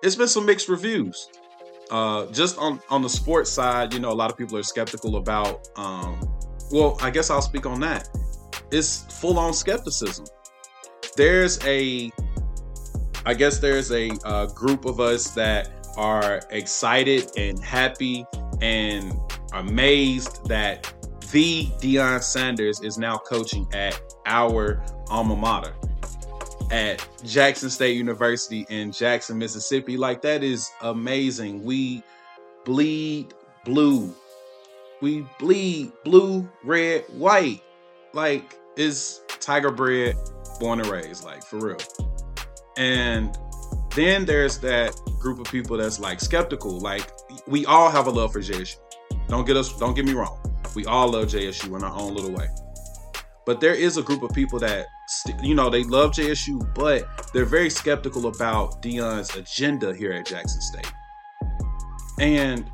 it's 0.03 0.15
been 0.15 0.27
some 0.27 0.45
mixed 0.45 0.67
reviews. 0.67 1.29
Uh, 1.91 2.25
just 2.31 2.57
on 2.57 2.81
on 2.89 3.03
the 3.03 3.09
sports 3.09 3.51
side, 3.51 3.93
you 3.93 3.99
know, 3.99 4.11
a 4.11 4.13
lot 4.13 4.31
of 4.31 4.37
people 4.37 4.57
are 4.57 4.63
skeptical 4.63 5.17
about. 5.17 5.67
Um, 5.75 6.19
well, 6.71 6.97
I 7.01 7.11
guess 7.11 7.29
I'll 7.29 7.43
speak 7.43 7.67
on 7.67 7.79
that. 7.81 8.09
It's 8.71 9.03
full 9.19 9.37
on 9.37 9.53
skepticism. 9.53 10.25
There's 11.15 11.63
a, 11.65 12.11
I 13.25 13.33
guess 13.33 13.59
there's 13.59 13.91
a 13.91 14.11
uh, 14.23 14.47
group 14.47 14.85
of 14.85 14.99
us 14.99 15.31
that 15.31 15.71
are 15.97 16.41
excited 16.49 17.31
and 17.37 17.63
happy 17.63 18.25
and 18.61 19.13
amazed 19.53 20.45
that 20.47 20.91
the 21.31 21.65
Deion 21.79 22.21
Sanders 22.21 22.81
is 22.81 22.97
now 22.97 23.17
coaching 23.17 23.67
at 23.73 23.99
our 24.25 24.83
alma 25.09 25.35
mater 25.35 25.73
at 26.71 27.07
Jackson 27.23 27.69
State 27.69 27.95
University 27.95 28.65
in 28.69 28.91
Jackson, 28.91 29.37
Mississippi. 29.37 29.97
Like 29.97 30.21
that 30.23 30.43
is 30.43 30.71
amazing. 30.81 31.63
We 31.63 32.03
bleed 32.63 33.33
blue. 33.63 34.13
We 35.01 35.27
bleed 35.39 35.91
blue, 36.03 36.49
red, 36.63 37.03
white. 37.09 37.61
Like 38.13 38.57
is 38.75 39.21
tiger 39.39 39.71
bred, 39.71 40.15
born 40.59 40.79
and 40.79 40.89
raised, 40.89 41.23
like 41.23 41.43
for 41.43 41.57
real. 41.57 41.77
And 42.77 43.37
then 43.95 44.25
there's 44.25 44.57
that 44.59 44.95
group 45.19 45.39
of 45.39 45.51
people 45.51 45.77
that's 45.77 45.99
like 45.99 46.19
skeptical. 46.19 46.79
Like 46.79 47.11
we 47.47 47.65
all 47.65 47.89
have 47.89 48.07
a 48.07 48.11
love 48.11 48.33
for 48.33 48.39
JSU. 48.39 48.77
Don't 49.27 49.45
get 49.45 49.57
us 49.57 49.77
don't 49.77 49.93
get 49.93 50.05
me 50.05 50.13
wrong. 50.13 50.39
We 50.75 50.85
all 50.85 51.09
love 51.09 51.27
JSU 51.27 51.75
in 51.75 51.83
our 51.83 51.93
own 51.97 52.13
little 52.13 52.31
way. 52.31 52.47
But 53.45 53.61
there 53.61 53.75
is 53.75 53.97
a 53.97 54.01
group 54.01 54.23
of 54.23 54.31
people 54.31 54.59
that 54.59 54.87
you 55.41 55.55
know 55.55 55.69
they 55.69 55.83
love 55.83 56.11
JSU, 56.11 56.73
but 56.73 57.31
they're 57.33 57.45
very 57.45 57.69
skeptical 57.69 58.27
about 58.27 58.81
Deion's 58.81 59.35
agenda 59.35 59.93
here 59.93 60.11
at 60.11 60.25
Jackson 60.25 60.61
State. 60.61 60.91
And 62.19 62.69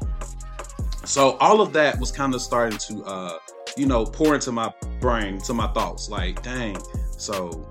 so 1.04 1.38
all 1.38 1.62
of 1.62 1.74
that 1.74 2.00
was 2.00 2.12
kind 2.12 2.34
of 2.34 2.42
starting 2.42 2.78
to 2.78 3.04
uh, 3.04 3.38
you 3.78 3.86
know, 3.86 4.06
pour 4.06 4.36
into 4.36 4.52
my 4.52 4.72
brain, 5.00 5.40
to 5.40 5.54
my 5.54 5.68
thoughts. 5.68 6.10
Like, 6.10 6.42
dang, 6.44 6.78
so 7.22 7.68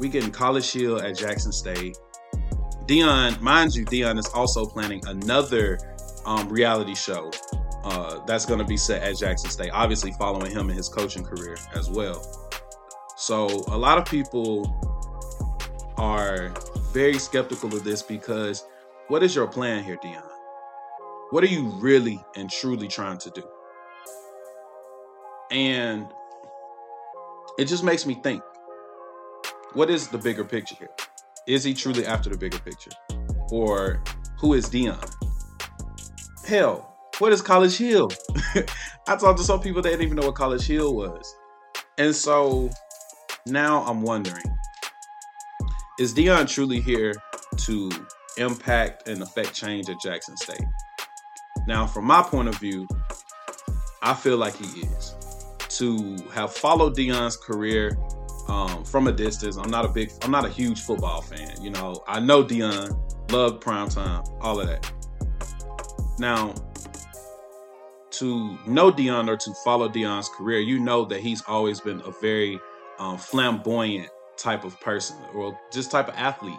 we 0.00 0.08
getting 0.08 0.30
College 0.30 0.72
Hill 0.72 1.00
at 1.00 1.16
Jackson 1.16 1.52
State. 1.52 1.98
Deion, 2.86 3.40
mind 3.40 3.74
you, 3.74 3.84
Deion 3.84 4.18
is 4.18 4.26
also 4.28 4.64
planning 4.64 5.02
another 5.06 5.78
um, 6.24 6.48
reality 6.48 6.94
show 6.94 7.30
uh, 7.84 8.24
that's 8.26 8.46
going 8.46 8.58
to 8.58 8.64
be 8.64 8.76
set 8.76 9.02
at 9.02 9.16
Jackson 9.16 9.50
State, 9.50 9.70
obviously 9.72 10.12
following 10.12 10.50
him 10.50 10.70
in 10.70 10.76
his 10.76 10.88
coaching 10.88 11.22
career 11.22 11.56
as 11.74 11.90
well. 11.90 12.22
So 13.16 13.46
a 13.68 13.76
lot 13.76 13.98
of 13.98 14.06
people 14.06 14.72
are 15.98 16.54
very 16.92 17.18
skeptical 17.18 17.74
of 17.74 17.84
this 17.84 18.02
because 18.02 18.64
what 19.08 19.22
is 19.22 19.34
your 19.34 19.46
plan 19.46 19.84
here, 19.84 19.98
Deion? 20.02 20.22
What 21.30 21.44
are 21.44 21.48
you 21.48 21.68
really 21.78 22.24
and 22.36 22.50
truly 22.50 22.88
trying 22.88 23.18
to 23.18 23.30
do? 23.30 23.42
And 25.50 26.06
it 27.58 27.66
just 27.66 27.84
makes 27.84 28.06
me 28.06 28.14
think 28.22 28.42
what 29.72 29.90
is 29.90 30.08
the 30.08 30.18
bigger 30.18 30.44
picture 30.44 30.74
here? 30.78 30.90
Is 31.46 31.64
he 31.64 31.74
truly 31.74 32.06
after 32.06 32.30
the 32.30 32.38
bigger 32.38 32.58
picture? 32.58 32.90
Or 33.50 34.02
who 34.38 34.54
is 34.54 34.68
Deion? 34.68 34.98
Hell, 36.46 36.96
what 37.18 37.32
is 37.32 37.42
College 37.42 37.76
Hill? 37.76 38.10
I 39.08 39.16
talked 39.16 39.38
to 39.38 39.44
some 39.44 39.60
people 39.60 39.82
that 39.82 39.90
didn't 39.90 40.02
even 40.02 40.16
know 40.16 40.26
what 40.26 40.34
College 40.34 40.66
Hill 40.66 40.94
was. 40.94 41.34
And 41.98 42.14
so 42.14 42.70
now 43.46 43.82
I'm 43.84 44.02
wondering 44.02 44.44
is 45.98 46.12
Deion 46.12 46.46
truly 46.46 46.80
here 46.80 47.14
to 47.56 47.90
impact 48.36 49.08
and 49.08 49.22
affect 49.22 49.54
change 49.54 49.88
at 49.88 49.98
Jackson 50.00 50.36
State? 50.36 50.64
Now, 51.66 51.86
from 51.86 52.04
my 52.04 52.22
point 52.22 52.48
of 52.48 52.56
view, 52.56 52.86
I 54.02 54.12
feel 54.12 54.36
like 54.36 54.54
he 54.56 54.80
is. 54.80 55.15
To 55.78 56.16
have 56.32 56.54
followed 56.54 56.96
Deion's 56.96 57.36
career 57.36 57.98
um, 58.48 58.84
from 58.84 59.08
a 59.08 59.12
distance, 59.12 59.56
I'm 59.56 59.70
not 59.70 59.84
a 59.84 59.88
big, 59.88 60.10
I'm 60.22 60.30
not 60.30 60.46
a 60.46 60.48
huge 60.48 60.80
football 60.80 61.20
fan. 61.20 61.62
You 61.62 61.70
know, 61.70 62.02
I 62.06 62.18
know 62.18 62.42
Deion, 62.42 63.30
loved 63.30 63.62
primetime, 63.62 64.26
all 64.40 64.58
of 64.58 64.68
that. 64.68 64.90
Now, 66.18 66.54
to 68.12 68.58
know 68.66 68.90
Deion 68.90 69.28
or 69.28 69.36
to 69.36 69.54
follow 69.64 69.88
Deion's 69.88 70.30
career, 70.30 70.60
you 70.60 70.78
know 70.78 71.04
that 71.04 71.20
he's 71.20 71.42
always 71.46 71.80
been 71.80 72.00
a 72.06 72.10
very 72.22 72.58
um, 72.98 73.18
flamboyant 73.18 74.08
type 74.38 74.64
of 74.64 74.80
person 74.80 75.16
or 75.34 75.58
just 75.70 75.90
type 75.90 76.08
of 76.08 76.14
athlete. 76.14 76.58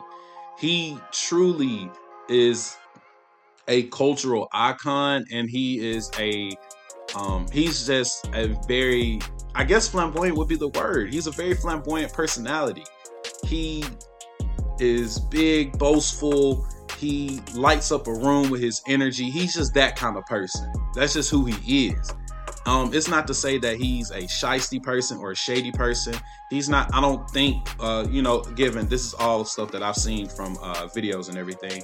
He 0.60 1.00
truly 1.12 1.90
is 2.30 2.78
a 3.68 3.84
cultural 3.84 4.48
icon 4.52 5.26
and 5.32 5.50
he 5.50 5.80
is 5.80 6.12
a 6.20 6.52
um, 7.16 7.48
he's 7.52 7.88
just 7.88 8.28
a 8.34 8.58
very 8.68 9.20
I 9.56 9.64
guess 9.64 9.88
flamboyant 9.88 10.38
would 10.38 10.48
be 10.48 10.56
the 10.56 10.68
word. 10.68 11.12
He's 11.12 11.26
a 11.26 11.32
very 11.32 11.56
flamboyant 11.56 12.14
personality. 12.14 12.84
He 13.44 13.84
is 14.80 15.20
big, 15.20 15.78
boastful, 15.80 16.68
he 16.98 17.42
lights 17.54 17.92
up 17.92 18.08
a 18.08 18.14
room 18.14 18.50
with 18.50 18.62
his 18.62 18.82
energy. 18.88 19.30
He's 19.30 19.54
just 19.54 19.74
that 19.76 19.96
kind 19.96 20.18
of 20.18 20.26
person. 20.26 20.72
That's 20.96 21.14
just 21.14 21.30
who 21.30 21.46
he 21.46 21.88
is. 21.90 22.14
Um, 22.66 22.94
it's 22.94 23.08
not 23.08 23.28
to 23.28 23.34
say 23.34 23.58
that 23.60 23.78
he's 23.78 24.12
a 24.12 24.24
shisty 24.24 24.82
person 24.82 25.20
or 25.20 25.32
a 25.32 25.36
shady 25.36 25.72
person. 25.72 26.16
He's 26.50 26.68
not. 26.68 26.94
I 26.94 27.00
don't 27.00 27.30
think. 27.30 27.66
Uh, 27.80 28.06
you 28.10 28.22
know, 28.22 28.42
given 28.42 28.88
this 28.88 29.06
is 29.06 29.14
all 29.14 29.46
stuff 29.46 29.72
that 29.72 29.84
I've 29.84 29.96
seen 29.96 30.28
from 30.28 30.58
uh, 30.62 30.88
videos 30.88 31.30
and 31.30 31.38
everything. 31.38 31.82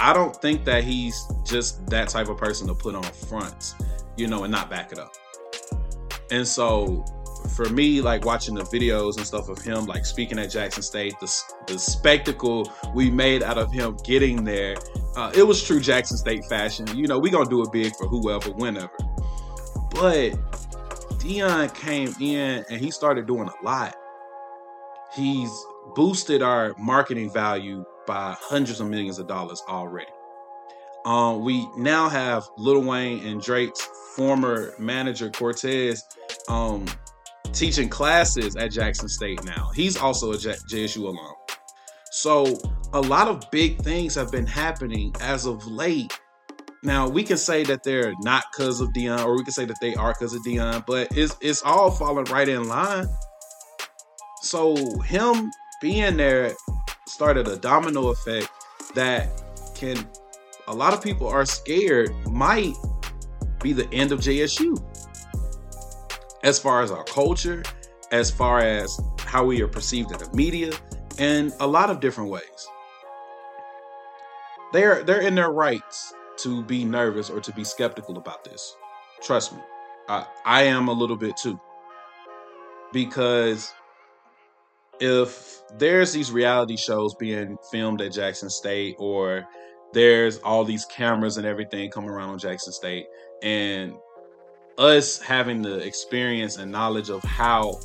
I 0.00 0.12
don't 0.12 0.34
think 0.34 0.64
that 0.64 0.82
he's 0.82 1.24
just 1.44 1.86
that 1.86 2.08
type 2.08 2.28
of 2.28 2.36
person 2.36 2.66
to 2.66 2.74
put 2.74 2.96
on 2.96 3.04
fronts, 3.04 3.76
you 4.16 4.26
know, 4.26 4.44
and 4.44 4.52
not 4.52 4.70
back 4.70 4.92
it 4.92 4.98
up. 4.98 5.12
And 6.30 6.46
so 6.46 7.04
for 7.54 7.68
me, 7.68 8.00
like 8.00 8.24
watching 8.24 8.54
the 8.54 8.62
videos 8.64 9.16
and 9.16 9.26
stuff 9.26 9.48
of 9.48 9.58
him, 9.62 9.86
like 9.86 10.06
speaking 10.06 10.38
at 10.38 10.50
Jackson 10.50 10.82
State, 10.82 11.14
the, 11.20 11.42
the 11.66 11.78
spectacle 11.78 12.72
we 12.94 13.10
made 13.10 13.42
out 13.42 13.58
of 13.58 13.72
him 13.72 13.96
getting 14.04 14.44
there, 14.44 14.76
uh, 15.16 15.30
it 15.34 15.42
was 15.42 15.62
true 15.62 15.80
Jackson 15.80 16.16
State 16.16 16.44
fashion. 16.46 16.86
You 16.96 17.06
know, 17.06 17.18
we 17.18 17.30
gonna 17.30 17.48
do 17.48 17.62
it 17.62 17.70
big 17.72 17.94
for 17.96 18.08
whoever, 18.08 18.50
whenever. 18.52 18.90
But 19.90 20.32
Deion 21.20 21.72
came 21.74 22.14
in 22.20 22.64
and 22.68 22.80
he 22.80 22.90
started 22.90 23.26
doing 23.26 23.48
a 23.48 23.64
lot. 23.64 23.94
He's 25.14 25.50
boosted 25.94 26.42
our 26.42 26.74
marketing 26.78 27.32
value 27.32 27.84
by 28.06 28.34
hundreds 28.38 28.80
of 28.80 28.88
millions 28.88 29.18
of 29.18 29.28
dollars 29.28 29.62
already. 29.68 30.10
Um, 31.04 31.44
we 31.44 31.68
now 31.76 32.08
have 32.08 32.48
Lil 32.56 32.82
Wayne 32.82 33.24
and 33.26 33.40
Drake's 33.40 33.80
former 34.16 34.74
manager 34.78 35.30
Cortez 35.30 36.02
um, 36.48 36.86
teaching 37.52 37.88
classes 37.88 38.56
at 38.56 38.70
Jackson 38.70 39.08
State 39.08 39.44
now. 39.44 39.70
He's 39.74 39.96
also 39.96 40.32
a 40.32 40.38
J- 40.38 40.56
JSU 40.70 41.04
alum. 41.04 41.34
So 42.10 42.56
a 42.92 43.00
lot 43.00 43.28
of 43.28 43.50
big 43.50 43.82
things 43.82 44.14
have 44.14 44.30
been 44.30 44.46
happening 44.46 45.14
as 45.20 45.46
of 45.46 45.66
late. 45.66 46.18
Now 46.82 47.08
we 47.08 47.22
can 47.22 47.36
say 47.36 47.64
that 47.64 47.82
they're 47.82 48.12
not 48.20 48.44
because 48.52 48.80
of 48.80 48.90
Deion, 48.90 49.24
or 49.24 49.36
we 49.36 49.42
can 49.42 49.52
say 49.52 49.64
that 49.64 49.76
they 49.80 49.94
are 49.94 50.12
because 50.12 50.34
of 50.34 50.42
Deion, 50.42 50.86
but 50.86 51.08
it's 51.16 51.36
it's 51.40 51.62
all 51.62 51.90
falling 51.90 52.26
right 52.26 52.48
in 52.48 52.68
line. 52.68 53.08
So 54.42 54.76
him 55.00 55.50
being 55.80 56.16
there 56.16 56.52
started 57.08 57.48
a 57.48 57.56
domino 57.56 58.08
effect 58.08 58.48
that 58.94 59.28
can 59.74 60.06
a 60.68 60.74
lot 60.74 60.92
of 60.92 61.02
people 61.02 61.28
are 61.28 61.44
scared 61.44 62.14
might 62.26 62.74
be 63.62 63.72
the 63.72 63.88
end 63.92 64.12
of 64.12 64.20
JSU 64.20 64.82
as 66.42 66.58
far 66.58 66.82
as 66.82 66.90
our 66.90 67.04
culture, 67.04 67.62
as 68.12 68.30
far 68.30 68.60
as 68.60 69.00
how 69.18 69.44
we 69.44 69.62
are 69.62 69.68
perceived 69.68 70.12
in 70.12 70.18
the 70.18 70.30
media, 70.34 70.72
and 71.18 71.52
a 71.60 71.66
lot 71.66 71.90
of 71.90 72.00
different 72.00 72.30
ways. 72.30 72.68
They're 74.72 75.02
they're 75.04 75.20
in 75.20 75.34
their 75.34 75.50
rights 75.50 76.12
to 76.38 76.62
be 76.64 76.84
nervous 76.84 77.30
or 77.30 77.40
to 77.40 77.52
be 77.52 77.64
skeptical 77.64 78.18
about 78.18 78.44
this. 78.44 78.76
Trust 79.22 79.52
me, 79.52 79.60
I, 80.08 80.26
I 80.44 80.62
am 80.64 80.88
a 80.88 80.92
little 80.92 81.16
bit 81.16 81.36
too. 81.36 81.58
Because 82.92 83.72
if 85.00 85.60
there's 85.78 86.12
these 86.12 86.30
reality 86.30 86.76
shows 86.76 87.14
being 87.14 87.56
filmed 87.70 88.00
at 88.00 88.12
Jackson 88.12 88.50
State 88.50 88.96
or 88.98 89.46
there's 89.94 90.38
all 90.38 90.64
these 90.64 90.84
cameras 90.86 91.38
and 91.38 91.46
everything 91.46 91.90
coming 91.90 92.10
around 92.10 92.30
on 92.30 92.38
Jackson 92.38 92.72
State 92.72 93.06
and 93.42 93.94
us 94.76 95.20
having 95.20 95.62
the 95.62 95.78
experience 95.78 96.58
and 96.58 96.70
knowledge 96.70 97.10
of 97.10 97.22
how 97.22 97.80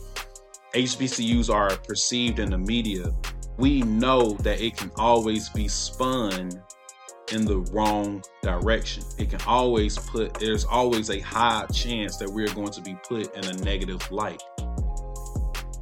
HBCUs 0.74 1.54
are 1.54 1.76
perceived 1.78 2.40
in 2.40 2.50
the 2.50 2.58
media, 2.58 3.14
we 3.58 3.82
know 3.84 4.34
that 4.42 4.60
it 4.62 4.76
can 4.76 4.92
always 4.96 5.50
be 5.50 5.68
spun 5.68 6.50
in 7.32 7.46
the 7.46 7.60
wrong 7.72 8.24
direction. 8.42 9.04
It 9.20 9.30
can 9.30 9.42
always 9.46 9.98
put, 9.98 10.34
there's 10.36 10.66
always 10.66 11.12
a 11.12 11.20
high 11.20 11.66
chance 11.72 12.18
that 12.18 12.30
we're 12.30 12.54
going 12.54 12.72
to 12.72 12.82
be 12.82 12.96
put 13.08 13.36
in 13.36 13.46
a 13.46 13.54
negative 13.64 14.10
light. 14.12 14.42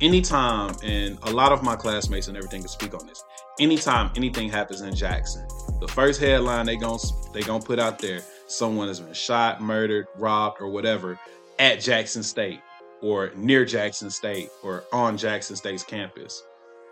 anytime, 0.01 0.75
and 0.84 1.17
a 1.24 1.31
lot 1.31 1.51
of 1.51 1.63
my 1.63 1.75
classmates 1.75 2.27
and 2.27 2.38
everything 2.38 2.62
can 2.62 2.69
speak 2.69 2.93
on 2.93 3.05
this. 3.07 3.24
Anytime 3.60 4.12
anything 4.15 4.50
happens 4.50 4.81
in 4.81 4.93
Jackson, 4.93 5.48
the 5.79 5.88
first 5.88 6.19
headline 6.19 6.65
they 6.65 6.75
gon' 6.75 7.00
they 7.34 7.41
gonna 7.41 7.63
put 7.63 7.79
out 7.79 8.00
there: 8.00 8.22
someone 8.48 8.88
has 8.88 9.00
been 9.00 9.13
shot, 9.13 9.62
murdered, 9.62 10.07
robbed, 10.15 10.57
or 10.62 10.69
whatever 10.69 11.19
at 11.60 11.79
Jackson 11.79 12.24
State, 12.24 12.60
or 13.01 13.31
near 13.36 13.65
Jackson 13.65 14.10
State, 14.10 14.50
or 14.63 14.84
on 14.91 15.17
Jackson 15.17 15.55
State's 15.55 15.84
campus. 15.84 16.43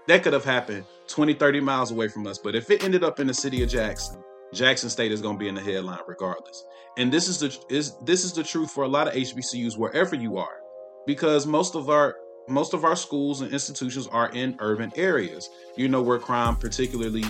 That 0.07 0.21
could 0.21 0.33
have 0.33 0.45
happened 0.45 0.85
20, 1.07 1.33
30 1.33 1.59
miles 1.61 1.91
away 1.91 2.07
from 2.07 2.27
us, 2.27 2.37
but 2.37 2.55
if 2.55 2.69
it 2.69 2.83
ended 2.83 3.03
up 3.03 3.19
in 3.19 3.27
the 3.27 3.33
city 3.33 3.63
of 3.63 3.69
Jackson, 3.69 4.23
Jackson 4.53 4.89
State 4.89 5.11
is 5.11 5.21
going 5.21 5.35
to 5.35 5.39
be 5.39 5.47
in 5.47 5.55
the 5.55 5.61
headline 5.61 5.99
regardless. 6.07 6.63
And 6.97 7.11
this 7.11 7.27
is 7.27 7.39
the 7.39 7.57
is 7.69 7.95
this 8.03 8.23
is 8.23 8.33
the 8.33 8.43
truth 8.43 8.71
for 8.71 8.83
a 8.83 8.87
lot 8.87 9.07
of 9.07 9.13
HBCUs 9.13 9.77
wherever 9.77 10.15
you 10.15 10.37
are, 10.37 10.59
because 11.05 11.45
most 11.45 11.75
of 11.75 11.89
our 11.89 12.15
most 12.47 12.73
of 12.73 12.85
our 12.85 12.95
schools 12.95 13.41
and 13.41 13.51
institutions 13.51 14.07
are 14.07 14.29
in 14.29 14.55
urban 14.59 14.91
areas. 14.95 15.49
You 15.75 15.89
know 15.89 16.01
where 16.01 16.19
crime 16.19 16.55
particularly 16.55 17.25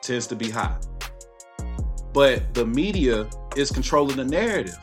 tends 0.00 0.26
to 0.28 0.36
be 0.36 0.48
high. 0.48 0.78
But 2.12 2.54
the 2.54 2.66
media 2.66 3.28
is 3.56 3.70
controlling 3.70 4.16
the 4.16 4.24
narrative. 4.24 4.78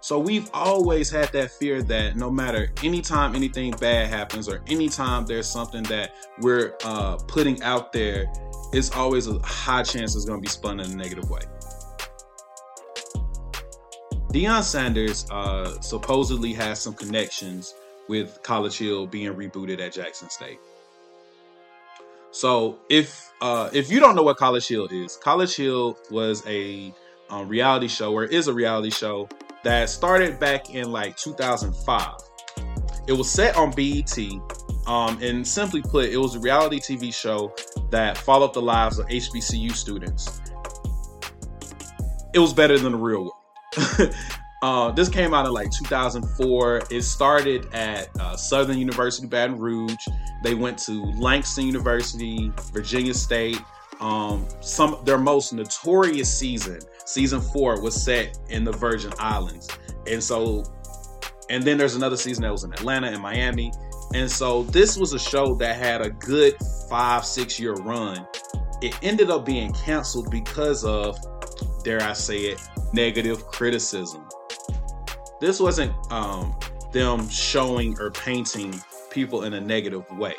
So 0.00 0.20
we've 0.20 0.48
always 0.54 1.10
had 1.10 1.32
that 1.32 1.50
fear 1.50 1.82
that 1.82 2.14
no 2.14 2.30
matter 2.30 2.70
anytime 2.84 3.34
anything 3.34 3.72
bad 3.72 4.08
happens 4.08 4.48
or 4.48 4.62
anytime 4.68 5.26
there's 5.26 5.48
something 5.48 5.82
that 5.84 6.14
we're 6.40 6.74
uh, 6.84 7.16
putting 7.16 7.60
out 7.62 7.92
there, 7.92 8.26
it's 8.72 8.92
always 8.92 9.26
a 9.26 9.38
high 9.40 9.82
chance 9.82 10.14
it's 10.14 10.24
going 10.24 10.38
to 10.38 10.42
be 10.42 10.48
spun 10.48 10.78
in 10.78 10.92
a 10.92 10.94
negative 10.94 11.28
way. 11.28 11.40
Deion 14.32 14.62
Sanders 14.62 15.26
uh, 15.30 15.80
supposedly 15.80 16.52
has 16.52 16.80
some 16.80 16.94
connections 16.94 17.74
with 18.08 18.38
College 18.42 18.78
Hill 18.78 19.06
being 19.06 19.32
rebooted 19.34 19.80
at 19.80 19.92
Jackson 19.92 20.30
State. 20.30 20.58
So 22.36 22.76
if 22.90 23.32
uh, 23.40 23.70
if 23.72 23.90
you 23.90 23.98
don't 23.98 24.14
know 24.14 24.22
what 24.22 24.36
College 24.36 24.68
Hill 24.68 24.88
is, 24.88 25.16
College 25.16 25.56
Hill 25.56 25.96
was 26.10 26.46
a 26.46 26.92
um, 27.30 27.48
reality 27.48 27.88
show 27.88 28.12
or 28.12 28.24
is 28.24 28.46
a 28.46 28.52
reality 28.52 28.90
show 28.90 29.26
that 29.64 29.88
started 29.88 30.38
back 30.38 30.74
in 30.74 30.92
like 30.92 31.16
2005. 31.16 32.10
It 33.08 33.14
was 33.14 33.30
set 33.30 33.56
on 33.56 33.70
BET, 33.70 34.18
um, 34.86 35.18
and 35.22 35.46
simply 35.48 35.80
put, 35.80 36.10
it 36.10 36.18
was 36.18 36.34
a 36.34 36.40
reality 36.40 36.78
TV 36.78 37.14
show 37.14 37.56
that 37.88 38.18
followed 38.18 38.52
the 38.52 38.60
lives 38.60 38.98
of 38.98 39.06
HBCU 39.06 39.72
students. 39.72 40.42
It 42.34 42.38
was 42.38 42.52
better 42.52 42.78
than 42.78 42.92
the 42.92 42.98
real 42.98 43.32
world. 43.78 44.14
uh, 44.62 44.90
this 44.90 45.08
came 45.08 45.34
out 45.34 45.46
in 45.46 45.52
like 45.52 45.70
2004. 45.70 46.82
It 46.90 47.02
started 47.02 47.72
at 47.74 48.08
uh, 48.18 48.36
Southern 48.36 48.78
University, 48.78 49.26
Baton 49.26 49.58
Rouge. 49.58 49.94
They 50.42 50.54
went 50.54 50.78
to 50.80 51.04
Langston 51.12 51.66
University, 51.66 52.52
Virginia 52.72 53.14
State. 53.14 53.60
Um, 54.00 54.46
some 54.60 54.98
their 55.04 55.18
most 55.18 55.52
notorious 55.52 56.32
season, 56.36 56.80
season 57.06 57.40
four, 57.40 57.80
was 57.80 58.00
set 58.00 58.38
in 58.50 58.62
the 58.62 58.72
Virgin 58.72 59.12
Islands, 59.18 59.70
and 60.06 60.22
so, 60.22 60.64
and 61.48 61.62
then 61.62 61.78
there's 61.78 61.94
another 61.94 62.18
season 62.18 62.42
that 62.42 62.52
was 62.52 62.64
in 62.64 62.74
Atlanta 62.74 63.06
and 63.06 63.22
Miami, 63.22 63.72
and 64.14 64.30
so 64.30 64.64
this 64.64 64.98
was 64.98 65.14
a 65.14 65.18
show 65.18 65.54
that 65.54 65.76
had 65.76 66.02
a 66.02 66.10
good 66.10 66.56
five, 66.90 67.24
six 67.24 67.58
year 67.58 67.72
run. 67.72 68.26
It 68.82 68.98
ended 69.02 69.30
up 69.30 69.46
being 69.46 69.72
canceled 69.72 70.30
because 70.30 70.84
of, 70.84 71.18
dare 71.82 72.02
I 72.02 72.12
say 72.12 72.40
it, 72.40 72.60
negative 72.92 73.46
criticism. 73.46 74.25
This 75.40 75.60
wasn't 75.60 75.92
um, 76.10 76.58
them 76.92 77.28
showing 77.28 77.98
or 78.00 78.10
painting 78.10 78.74
people 79.10 79.44
in 79.44 79.54
a 79.54 79.60
negative 79.60 80.04
way 80.12 80.34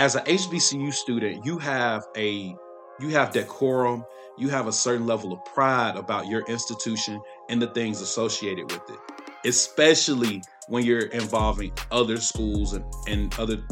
as 0.00 0.14
an 0.14 0.24
HBCU 0.24 0.94
student, 0.94 1.44
you 1.44 1.58
have 1.58 2.06
a 2.16 2.56
you 3.00 3.08
have 3.10 3.32
decorum, 3.32 4.04
you 4.38 4.48
have 4.48 4.66
a 4.66 4.72
certain 4.72 5.06
level 5.06 5.32
of 5.32 5.44
pride 5.44 5.96
about 5.96 6.26
your 6.26 6.42
institution 6.46 7.20
and 7.50 7.60
the 7.60 7.66
things 7.68 8.00
associated 8.00 8.70
with 8.72 8.82
it. 8.88 8.98
Especially 9.44 10.42
when 10.68 10.86
you're 10.86 11.08
involving 11.08 11.72
other 11.90 12.16
schools 12.16 12.72
and, 12.72 12.84
and 13.08 13.38
other 13.38 13.62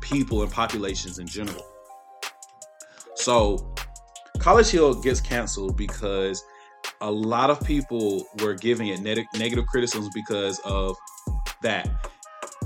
people 0.00 0.42
and 0.42 0.50
populations 0.50 1.18
in 1.18 1.26
general. 1.26 1.64
So 3.14 3.74
College 4.38 4.68
Hill 4.68 4.94
gets 5.02 5.20
canceled 5.20 5.76
because 5.76 6.42
a 7.00 7.10
lot 7.10 7.50
of 7.50 7.60
people 7.64 8.24
were 8.42 8.54
giving 8.54 8.88
it 8.88 9.00
negative 9.00 9.66
criticisms 9.66 10.10
because 10.14 10.60
of 10.64 10.96
that. 11.62 11.88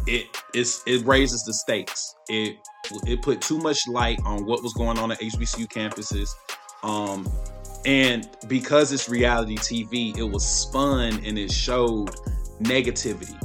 It 0.06 0.26
it 0.52 1.04
raises 1.04 1.42
the 1.44 1.52
stakes. 1.52 2.14
It 2.28 2.56
it 3.06 3.22
put 3.22 3.40
too 3.40 3.58
much 3.58 3.78
light 3.88 4.18
on 4.24 4.46
what 4.46 4.62
was 4.62 4.72
going 4.72 4.98
on 4.98 5.12
at 5.12 5.20
HBCU 5.20 5.66
campuses. 5.68 6.28
Um, 6.82 7.28
and 7.84 8.28
because 8.48 8.92
it's 8.92 9.08
reality 9.08 9.56
TV, 9.56 10.16
it 10.16 10.24
was 10.24 10.46
spun 10.46 11.24
and 11.24 11.38
it 11.38 11.52
showed 11.52 12.10
negativity. 12.60 13.36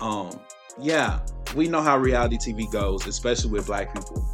Um, 0.00 0.38
yeah, 0.80 1.20
we 1.54 1.68
know 1.68 1.82
how 1.82 1.98
reality 1.98 2.38
TV 2.38 2.70
goes, 2.70 3.06
especially 3.06 3.50
with 3.50 3.66
black 3.66 3.94
people. 3.94 4.26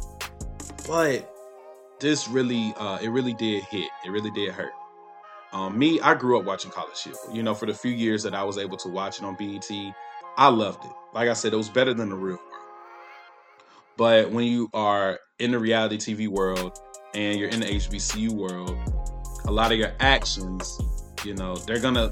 But 0.87 1.33
this 1.99 2.27
really, 2.27 2.73
uh, 2.77 2.99
it 3.01 3.09
really 3.09 3.33
did 3.33 3.63
hit. 3.65 3.89
It 4.05 4.09
really 4.09 4.31
did 4.31 4.53
hurt. 4.53 4.71
Um, 5.51 5.77
me, 5.79 5.99
I 6.01 6.13
grew 6.13 6.39
up 6.39 6.45
watching 6.45 6.71
College 6.71 7.03
Hill. 7.03 7.17
You 7.33 7.41
know, 7.43 7.55
for 7.55 7.65
the 7.65 7.73
few 7.73 7.91
years 7.91 8.23
that 8.23 8.35
I 8.35 8.43
was 8.43 8.57
able 8.57 8.77
to 8.77 8.89
watch 8.89 9.19
it 9.19 9.25
on 9.25 9.35
BET, 9.35 9.69
I 10.37 10.47
loved 10.49 10.85
it. 10.85 10.91
Like 11.13 11.27
I 11.27 11.33
said, 11.33 11.53
it 11.53 11.57
was 11.57 11.69
better 11.69 11.93
than 11.93 12.09
the 12.09 12.15
real 12.15 12.37
world. 12.37 12.39
but 13.97 14.31
when 14.31 14.45
you 14.45 14.69
are 14.73 15.19
in 15.39 15.51
the 15.51 15.59
reality 15.59 15.97
TV 15.97 16.27
world 16.27 16.77
and 17.13 17.39
you're 17.39 17.49
in 17.49 17.59
the 17.61 17.65
HBCU 17.65 18.31
world, 18.31 18.77
a 19.45 19.51
lot 19.51 19.71
of 19.71 19.77
your 19.77 19.93
actions, 19.99 20.79
you 21.25 21.33
know, 21.33 21.55
they're 21.55 21.79
gonna 21.79 22.11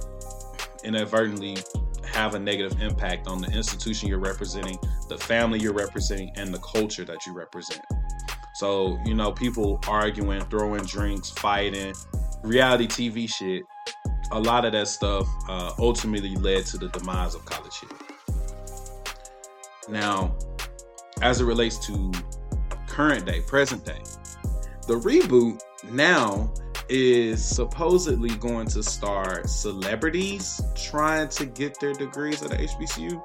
inadvertently 0.84 1.58
have 2.04 2.34
a 2.34 2.39
negative 2.39 2.82
impact 2.82 3.28
on 3.28 3.39
the 3.39 3.47
institution 3.52 4.10
you're 4.10 4.19
representing, 4.19 4.78
the 5.10 5.17
family 5.17 5.60
you're 5.60 5.73
representing, 5.73 6.32
and 6.36 6.54
the 6.54 6.60
culture 6.60 7.06
that 7.06 7.26
you 7.26 7.34
represent. 7.34 7.82
So, 8.56 8.97
you 9.06 9.13
know, 9.13 9.32
people 9.32 9.80
arguing, 9.88 10.41
throwing 10.45 10.84
drinks, 10.86 11.30
fighting, 11.30 11.93
reality 12.43 12.88
TV 12.88 13.30
shit, 13.30 13.63
a 14.32 14.39
lot 14.39 14.65
of 14.65 14.73
that 14.73 14.88
stuff 14.88 15.28
uh, 15.47 15.73
ultimately 15.80 16.36
led 16.36 16.65
to 16.67 16.78
the 16.78 16.89
demise 16.89 17.36
of 17.36 17.45
College 17.45 17.80
Hill. 17.80 17.89
Now, 19.89 20.36
as 21.21 21.41
it 21.41 21.45
relates 21.45 21.78
to 21.88 22.12
current 22.88 23.26
day, 23.26 23.41
present 23.41 23.86
day. 23.86 24.02
The 24.88 24.95
reboot 24.95 25.62
now 25.91 26.52
is 26.89 27.43
supposedly 27.43 28.30
going 28.38 28.67
to 28.67 28.82
start 28.82 29.50
celebrities 29.50 30.62
trying 30.76 31.28
to 31.30 31.45
get 31.45 31.80
their 31.80 31.93
degrees 31.93 32.41
at 32.43 32.52
the 32.52 32.58
HBCU. 32.58 33.21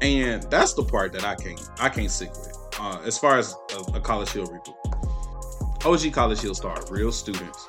And 0.00 0.42
that's 0.44 0.74
the 0.74 0.84
part 0.84 1.12
that 1.12 1.24
I 1.24 1.34
can't 1.34 1.60
I 1.80 1.88
can't 1.88 2.10
stick 2.10 2.30
with. 2.30 2.56
Uh, 2.80 3.00
as 3.04 3.18
far 3.18 3.38
as 3.38 3.54
a, 3.76 3.96
a 3.96 4.00
College 4.00 4.30
Hill 4.30 4.46
reboot. 4.46 4.87
OG 5.88 6.12
College 6.12 6.40
Hill 6.40 6.54
started 6.54 6.90
real 6.90 7.10
students 7.10 7.66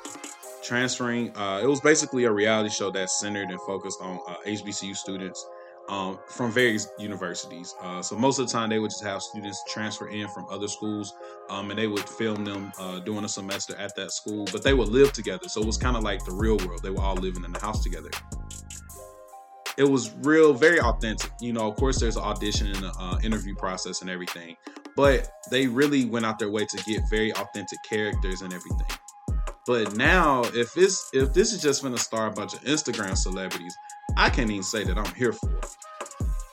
transferring. 0.62 1.34
Uh, 1.38 1.58
it 1.62 1.66
was 1.66 1.80
basically 1.80 2.24
a 2.24 2.30
reality 2.30 2.68
show 2.68 2.90
that 2.90 3.08
centered 3.08 3.48
and 3.48 3.58
focused 3.62 3.98
on 4.02 4.20
uh, 4.28 4.34
HBCU 4.46 4.94
students 4.94 5.48
um, 5.88 6.18
from 6.28 6.52
various 6.52 6.86
universities. 6.98 7.74
Uh, 7.80 8.02
so 8.02 8.14
most 8.16 8.38
of 8.38 8.46
the 8.46 8.52
time, 8.52 8.68
they 8.68 8.78
would 8.78 8.90
just 8.90 9.02
have 9.02 9.22
students 9.22 9.64
transfer 9.66 10.10
in 10.10 10.28
from 10.28 10.44
other 10.50 10.68
schools, 10.68 11.14
um, 11.48 11.70
and 11.70 11.78
they 11.78 11.86
would 11.86 12.06
film 12.06 12.44
them 12.44 12.70
uh, 12.78 13.00
doing 13.00 13.24
a 13.24 13.28
semester 13.28 13.74
at 13.78 13.96
that 13.96 14.12
school. 14.12 14.46
But 14.52 14.62
they 14.62 14.74
would 14.74 14.88
live 14.88 15.14
together, 15.14 15.48
so 15.48 15.62
it 15.62 15.66
was 15.66 15.78
kind 15.78 15.96
of 15.96 16.02
like 16.02 16.22
the 16.26 16.32
real 16.32 16.58
world. 16.58 16.82
They 16.82 16.90
were 16.90 17.00
all 17.00 17.16
living 17.16 17.42
in 17.42 17.52
the 17.52 17.60
house 17.60 17.82
together. 17.82 18.10
It 19.78 19.84
was 19.84 20.12
real, 20.24 20.52
very 20.52 20.78
authentic. 20.78 21.30
You 21.40 21.54
know, 21.54 21.66
of 21.66 21.76
course, 21.76 21.98
there's 21.98 22.16
an 22.16 22.22
audition 22.22 22.66
and 22.66 22.84
an 22.84 22.92
uh, 22.98 23.18
interview 23.22 23.54
process 23.54 24.02
and 24.02 24.10
everything, 24.10 24.58
but 24.96 25.30
they 25.50 25.66
really 25.66 26.04
went 26.04 26.26
out 26.26 26.38
their 26.38 26.50
way 26.50 26.64
to 26.66 26.76
get 26.84 27.02
very 27.08 27.32
authentic 27.32 27.78
characters 27.88 28.42
and 28.42 28.52
everything. 28.52 28.86
But 29.66 29.96
now, 29.96 30.42
if 30.54 30.76
it's 30.76 31.10
if 31.12 31.32
this 31.32 31.52
is 31.52 31.62
just 31.62 31.82
to 31.82 31.98
star 31.98 32.26
a 32.26 32.30
bunch 32.30 32.54
of 32.54 32.60
Instagram 32.62 33.16
celebrities, 33.16 33.76
I 34.16 34.30
can't 34.30 34.50
even 34.50 34.62
say 34.62 34.84
that 34.84 34.98
I'm 34.98 35.14
here 35.14 35.32
for 35.32 35.50
it. 35.58 35.66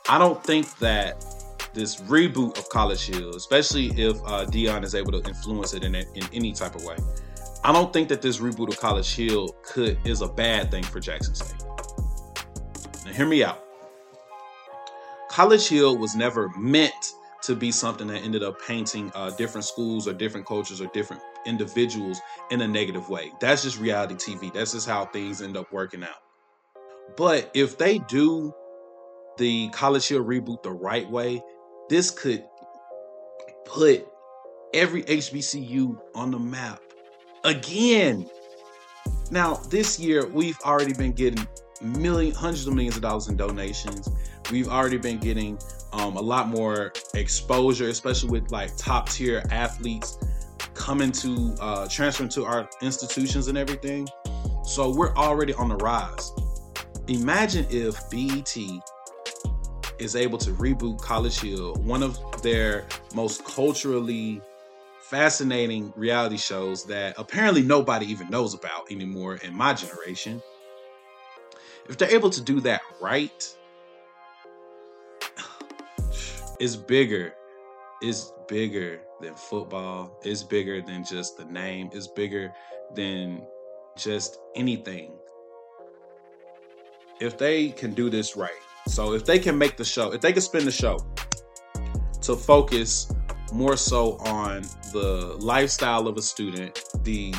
I 0.10 0.17
don't 0.17 0.43
think 0.43 0.78
that 0.80 1.26
this 1.73 1.97
reboot 2.02 2.58
of 2.58 2.69
College 2.69 3.08
Hill, 3.08 3.36
especially 3.36 3.88
if 4.00 4.17
uh, 4.26 4.45
Deion 4.45 4.84
is 4.84 4.95
able 4.95 5.12
to 5.13 5.28
influence 5.28 5.73
it 5.73 5.84
in, 5.84 5.95
in 5.95 6.23
any 6.34 6.54
type 6.54 6.76
of 6.76 6.84
way, 6.84 6.95
I 7.63 7.71
don't 7.71 7.91
think 7.91 8.08
that 8.10 8.21
this 8.21 8.38
reboot 8.38 8.69
of 8.69 8.80
College 8.80 9.15
Hill 9.15 9.50
could 9.63 9.97
is 10.06 10.21
a 10.21 10.28
bad 10.28 10.71
thing 10.71 10.84
for 10.84 11.00
Jackson 11.00 11.36
State. 11.36 11.63
Now, 13.06 13.13
hear 13.13 13.28
me 13.28 13.43
out. 13.43 13.63
College 15.30 15.67
Hill 15.67 15.97
was 15.97 16.15
never 16.15 16.50
meant 16.58 17.13
to 17.47 17.55
be 17.55 17.71
something 17.71 18.07
that 18.07 18.23
ended 18.23 18.43
up 18.43 18.62
painting 18.62 19.10
uh, 19.15 19.31
different 19.31 19.63
schools 19.63 20.05
or 20.07 20.13
different 20.13 20.45
cultures 20.45 20.81
or 20.81 20.88
different 20.88 21.21
individuals 21.45 22.19
in 22.51 22.62
a 22.62 22.67
negative 22.67 23.10
way. 23.10 23.31
That's 23.39 23.63
just 23.63 23.79
reality 23.79 24.15
TV. 24.15 24.53
That's 24.53 24.73
just 24.73 24.88
how 24.88 25.05
things 25.05 25.41
end 25.41 25.55
up 25.55 25.71
working 25.71 26.03
out. 26.03 26.21
But 27.15 27.49
if 27.53 27.77
they 27.77 27.99
do 27.99 28.53
the 29.38 29.69
College 29.69 30.05
Hill 30.07 30.23
reboot 30.23 30.62
the 30.62 30.71
right 30.71 31.10
way, 31.10 31.41
this 31.89 32.12
could 32.12 32.43
put 33.65 34.05
every 34.73 35.03
HBCU 35.03 35.97
on 36.15 36.31
the 36.31 36.39
map 36.39 36.81
again. 37.45 38.29
Now, 39.31 39.55
this 39.69 39.97
year 39.97 40.27
we've 40.27 40.60
already 40.65 40.93
been 40.93 41.13
getting 41.13 41.47
million, 41.81 42.36
hundreds 42.36 42.67
of 42.67 42.73
millions 42.73 42.97
of 42.97 43.03
dollars 43.03 43.29
in 43.29 43.38
donations. 43.38 44.10
We've 44.51 44.67
already 44.67 44.97
been 44.97 45.19
getting 45.19 45.57
um, 45.93 46.17
a 46.17 46.21
lot 46.21 46.47
more 46.47 46.93
exposure, 47.13 47.89
especially 47.89 48.30
with 48.30 48.52
like 48.52 48.76
top 48.78 49.10
tier 49.10 49.43
athletes 49.52 50.17
coming 50.73 51.12
to 51.12 51.56
uh, 51.60 51.88
transferring 51.88 52.30
to 52.30 52.45
our 52.45 52.69
institutions 52.82 53.47
and 53.47 53.58
everything. 53.58 54.08
So 54.63 54.93
we're 54.93 55.15
already 55.15 55.54
on 55.54 55.69
the 55.69 55.78
rise. 55.78 56.32
Imagine 57.08 57.65
if 57.69 58.10
BET 58.10 58.58
is 60.00 60.15
able 60.15 60.38
to 60.38 60.52
reboot 60.52 61.02
College 61.02 61.39
Hill, 61.39 61.76
one 61.76 62.04
of 62.04 62.19
their 62.41 62.86
most 63.15 63.43
culturally 63.45 64.41
fascinating 65.00 65.93
reality 65.95 66.38
shows 66.38 66.84
that 66.86 67.15
apparently 67.17 67.62
nobody 67.62 68.06
even 68.08 68.30
knows 68.30 68.54
about 68.54 68.91
anymore 68.91 69.36
in 69.36 69.56
my 69.56 69.73
generation. 69.73 70.41
If 71.88 71.97
they're 71.97 72.13
able 72.13 72.30
to 72.32 72.41
do 72.41 72.60
that 72.62 72.82
right, 73.00 73.56
it's 76.59 76.75
bigger. 76.75 77.33
It's 78.01 78.33
bigger 78.47 79.01
than 79.21 79.35
football. 79.35 80.19
It's 80.23 80.43
bigger 80.43 80.81
than 80.81 81.03
just 81.03 81.37
the 81.37 81.45
name. 81.45 81.89
It's 81.93 82.07
bigger 82.07 82.51
than 82.93 83.45
just 83.95 84.39
anything. 84.55 85.13
If 87.19 87.37
they 87.37 87.69
can 87.69 87.93
do 87.93 88.09
this 88.09 88.35
right, 88.35 88.51
so 88.87 89.13
if 89.13 89.25
they 89.25 89.39
can 89.39 89.57
make 89.57 89.75
the 89.75 89.85
show, 89.85 90.13
if 90.13 90.21
they 90.21 90.31
can 90.31 90.41
spin 90.41 90.65
the 90.65 90.71
show 90.71 90.99
to 92.21 92.35
focus 92.35 93.11
more 93.51 93.75
so 93.75 94.17
on 94.17 94.61
the 94.93 95.35
lifestyle 95.39 96.07
of 96.07 96.17
a 96.17 96.21
student, 96.21 96.83
the 97.03 97.33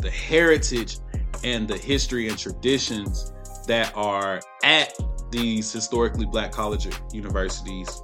the 0.00 0.10
heritage 0.10 0.98
and 1.44 1.68
the 1.68 1.76
history 1.76 2.28
and 2.28 2.38
traditions 2.38 3.32
that 3.66 3.92
are 3.96 4.40
at 4.64 4.92
these 5.30 5.72
historically 5.72 6.26
black 6.26 6.52
college 6.52 6.88
universities, 7.12 8.02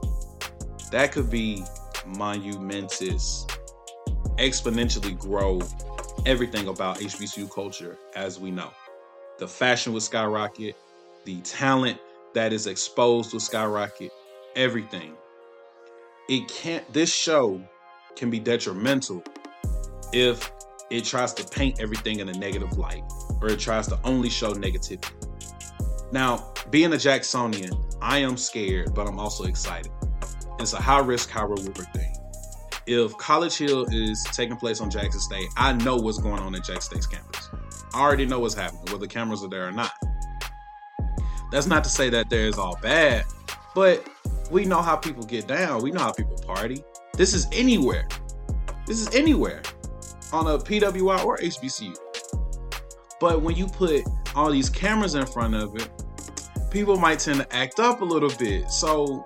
that 0.92 1.10
could 1.10 1.30
be 1.30 1.64
monumentous, 2.06 3.46
exponentially 4.38 5.18
grow 5.18 5.60
everything 6.26 6.68
about 6.68 6.98
HBCU 6.98 7.50
culture 7.50 7.98
as 8.14 8.38
we 8.38 8.50
know. 8.50 8.70
The 9.38 9.48
fashion 9.48 9.94
would 9.94 10.02
skyrocket, 10.02 10.76
the 11.24 11.40
talent 11.40 11.98
that 12.34 12.52
is 12.52 12.66
exposed 12.66 13.32
will 13.32 13.40
skyrocket, 13.40 14.10
everything. 14.54 15.14
It 16.28 16.46
can't, 16.48 16.90
this 16.92 17.12
show 17.12 17.60
can 18.14 18.30
be 18.30 18.38
detrimental 18.38 19.24
if 20.12 20.52
it 20.90 21.04
tries 21.04 21.32
to 21.34 21.44
paint 21.44 21.80
everything 21.80 22.20
in 22.20 22.28
a 22.28 22.34
negative 22.34 22.76
light 22.76 23.02
or 23.40 23.48
it 23.48 23.58
tries 23.58 23.88
to 23.88 23.98
only 24.04 24.28
show 24.28 24.52
negativity. 24.52 25.10
Now, 26.12 26.52
being 26.70 26.92
a 26.92 26.98
Jacksonian, 26.98 27.72
I 28.02 28.18
am 28.18 28.36
scared, 28.36 28.94
but 28.94 29.08
I'm 29.08 29.18
also 29.18 29.44
excited. 29.44 29.90
It's 30.62 30.72
a 30.74 30.80
high 30.80 31.00
risk, 31.00 31.28
high 31.28 31.42
reward 31.42 31.76
thing. 31.92 32.16
If 32.86 33.16
College 33.18 33.56
Hill 33.56 33.86
is 33.90 34.24
taking 34.32 34.56
place 34.56 34.80
on 34.80 34.90
Jackson 34.90 35.20
State, 35.20 35.48
I 35.56 35.72
know 35.72 35.96
what's 35.96 36.18
going 36.18 36.40
on 36.40 36.54
at 36.54 36.64
Jackson 36.64 37.00
State's 37.02 37.06
campus. 37.06 37.50
I 37.92 38.00
already 38.00 38.26
know 38.26 38.38
what's 38.38 38.54
happening, 38.54 38.84
whether 38.92 39.06
cameras 39.06 39.42
are 39.42 39.48
there 39.48 39.66
or 39.66 39.72
not. 39.72 39.92
That's 41.50 41.66
not 41.66 41.84
to 41.84 41.90
say 41.90 42.10
that 42.10 42.30
there 42.30 42.46
is 42.46 42.58
all 42.58 42.78
bad, 42.80 43.24
but 43.74 44.06
we 44.50 44.64
know 44.64 44.80
how 44.80 44.96
people 44.96 45.24
get 45.24 45.46
down. 45.46 45.82
We 45.82 45.90
know 45.90 46.00
how 46.00 46.12
people 46.12 46.38
party. 46.46 46.82
This 47.14 47.34
is 47.34 47.46
anywhere. 47.52 48.08
This 48.86 49.00
is 49.00 49.14
anywhere 49.14 49.62
on 50.32 50.46
a 50.46 50.58
PWI 50.58 51.24
or 51.24 51.38
HBCU. 51.38 51.96
But 53.20 53.42
when 53.42 53.56
you 53.56 53.66
put 53.66 54.04
all 54.34 54.50
these 54.50 54.70
cameras 54.70 55.14
in 55.14 55.26
front 55.26 55.54
of 55.54 55.76
it, 55.76 55.90
people 56.70 56.96
might 56.96 57.18
tend 57.18 57.40
to 57.40 57.54
act 57.54 57.80
up 57.80 58.00
a 58.00 58.04
little 58.04 58.30
bit. 58.38 58.70
So 58.70 59.22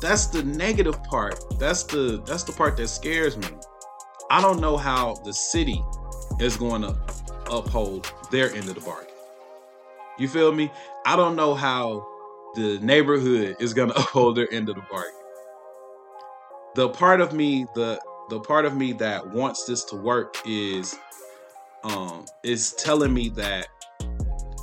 that's 0.00 0.26
the 0.26 0.42
negative 0.42 1.02
part. 1.04 1.58
That's 1.58 1.84
the 1.84 2.22
that's 2.26 2.42
the 2.42 2.52
part 2.52 2.76
that 2.76 2.88
scares 2.88 3.36
me. 3.36 3.48
I 4.30 4.40
don't 4.40 4.60
know 4.60 4.76
how 4.76 5.14
the 5.24 5.32
city 5.32 5.82
is 6.40 6.56
going 6.56 6.82
to 6.82 6.96
uphold 7.50 8.12
their 8.30 8.52
end 8.52 8.68
of 8.68 8.74
the 8.74 8.80
bargain. 8.80 9.14
You 10.18 10.28
feel 10.28 10.52
me? 10.52 10.70
I 11.04 11.16
don't 11.16 11.36
know 11.36 11.54
how 11.54 12.06
the 12.54 12.78
neighborhood 12.80 13.56
is 13.60 13.74
going 13.74 13.90
to 13.92 13.96
uphold 13.96 14.36
their 14.36 14.52
end 14.52 14.68
of 14.68 14.76
the 14.76 14.84
bargain. 14.90 15.12
The 16.74 16.88
part 16.90 17.20
of 17.20 17.32
me, 17.32 17.66
the 17.74 18.00
the 18.28 18.40
part 18.40 18.64
of 18.64 18.76
me 18.76 18.92
that 18.94 19.30
wants 19.30 19.64
this 19.64 19.84
to 19.84 19.96
work 19.96 20.36
is 20.44 20.98
um 21.84 22.26
is 22.42 22.72
telling 22.74 23.14
me 23.14 23.28
that 23.30 23.68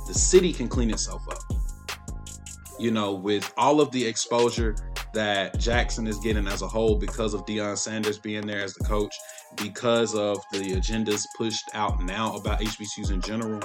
the 0.06 0.14
city 0.14 0.52
can 0.52 0.68
clean 0.68 0.90
itself 0.90 1.22
up. 1.28 1.38
You 2.78 2.90
know, 2.90 3.14
with 3.14 3.52
all 3.56 3.80
of 3.80 3.90
the 3.92 4.04
exposure 4.04 4.76
that 5.14 5.58
Jackson 5.58 6.06
is 6.06 6.18
getting 6.18 6.46
as 6.48 6.62
a 6.62 6.66
whole 6.66 6.96
because 6.96 7.34
of 7.34 7.46
Deion 7.46 7.78
Sanders 7.78 8.18
being 8.18 8.46
there 8.46 8.62
as 8.62 8.74
the 8.74 8.84
coach, 8.84 9.14
because 9.56 10.14
of 10.14 10.38
the 10.52 10.74
agendas 10.74 11.24
pushed 11.36 11.70
out 11.72 12.02
now 12.02 12.34
about 12.34 12.60
HBCUs 12.60 13.12
in 13.12 13.20
general. 13.20 13.60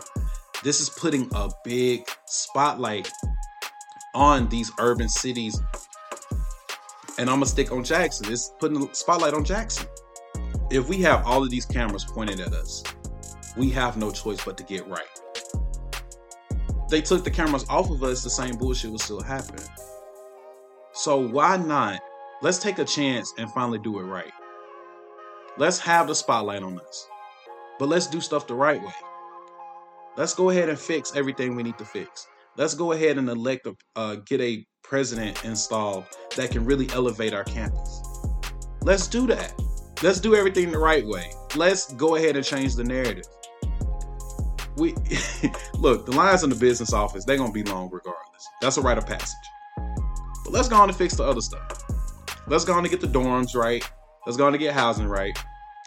This 0.64 0.80
is 0.80 0.90
putting 0.90 1.28
a 1.34 1.50
big 1.64 2.08
spotlight 2.26 3.10
on 4.14 4.48
these 4.50 4.72
urban 4.80 5.10
cities. 5.10 5.60
And 7.18 7.30
I'm 7.30 7.38
gonna 7.38 7.46
stick 7.48 7.72
on 7.72 7.84
Jackson. 7.84 8.32
It's 8.32 8.52
putting 8.60 8.80
the 8.80 8.90
spotlight 8.94 9.34
on 9.34 9.44
Jackson. 9.44 9.88
If 10.72 10.88
we 10.88 11.02
have 11.02 11.26
all 11.26 11.44
of 11.44 11.50
these 11.50 11.66
cameras 11.66 12.06
pointed 12.06 12.40
at 12.40 12.54
us, 12.54 12.84
we 13.58 13.70
have 13.72 13.98
no 13.98 14.12
choice 14.12 14.44
but 14.44 14.58
to 14.58 14.64
get 14.64 14.88
right. 14.88 15.08
They 16.90 17.02
took 17.02 17.24
the 17.24 17.32
cameras 17.32 17.66
off 17.70 17.92
of 17.92 18.04
us, 18.04 18.24
the 18.24 18.30
same 18.30 18.56
bullshit 18.56 18.92
was 18.92 19.04
still 19.04 19.22
happening. 19.22 19.68
So 20.94 21.18
why 21.18 21.58
not? 21.58 22.00
Let's 22.42 22.58
take 22.58 22.80
a 22.80 22.86
chance 22.86 23.34
and 23.38 23.52
finally 23.52 23.80
do 23.80 24.00
it 24.00 24.04
right. 24.04 24.32
Let's 25.58 25.78
have 25.80 26.08
the 26.08 26.16
spotlight 26.16 26.64
on 26.64 26.80
us. 26.80 27.08
But 27.78 27.90
let's 27.90 28.08
do 28.08 28.20
stuff 28.20 28.48
the 28.48 28.56
right 28.56 28.82
way. 28.82 28.94
Let's 30.18 30.34
go 30.34 30.50
ahead 30.50 30.68
and 30.70 30.80
fix 30.80 31.16
everything 31.16 31.56
we 31.56 31.64
need 31.64 31.78
to 31.78 31.86
fix. 31.86 32.28
Let's 32.58 32.74
go 32.74 32.92
ahead 32.92 33.18
and 33.18 33.30
elect 33.30 33.68
a 33.68 33.76
uh, 33.96 34.16
get 34.26 34.42
a 34.42 34.66
president 34.84 35.46
installed 35.46 36.06
that 36.36 36.52
can 36.52 36.66
really 36.66 36.90
elevate 36.92 37.34
our 37.34 37.44
campus. 37.44 38.02
Let's 38.82 39.08
do 39.08 39.28
that. 39.28 39.54
Let's 40.02 40.20
do 40.20 40.36
everything 40.36 40.72
the 40.72 40.80
right 40.80 41.06
way. 41.06 41.32
Let's 41.56 41.94
go 41.94 42.16
ahead 42.16 42.36
and 42.36 42.46
change 42.46 42.76
the 42.76 42.84
narrative. 42.84 43.26
We 44.80 44.94
look, 45.78 46.06
the 46.06 46.14
lines 46.16 46.44
in 46.44 46.50
the 46.50 46.56
business 46.56 46.94
office, 46.94 47.26
they're 47.26 47.38
gonna 47.38 47.52
be 47.52 47.64
long 47.64 47.90
regardless. 47.92 48.48
That's 48.62 48.78
a 48.78 48.82
rite 48.82 48.98
of 48.98 49.06
passage. 49.06 49.36
But 50.44 50.54
let's 50.54 50.68
go 50.68 50.78
on 50.78 50.90
and 50.90 50.98
fix 50.98 51.16
the 51.16 51.24
other 51.24 51.42
stuff. 51.42 51.84
Let's 52.48 52.66
go 52.66 52.74
on 52.74 52.80
and 52.80 52.90
get 52.90 53.02
the 53.02 53.08
dorms 53.08 53.56
right. 53.56 53.84
Let's 54.26 54.38
go 54.38 54.48
on 54.48 54.54
and 54.54 54.60
get 54.60 54.74
housing 54.74 55.08
right. 55.08 55.38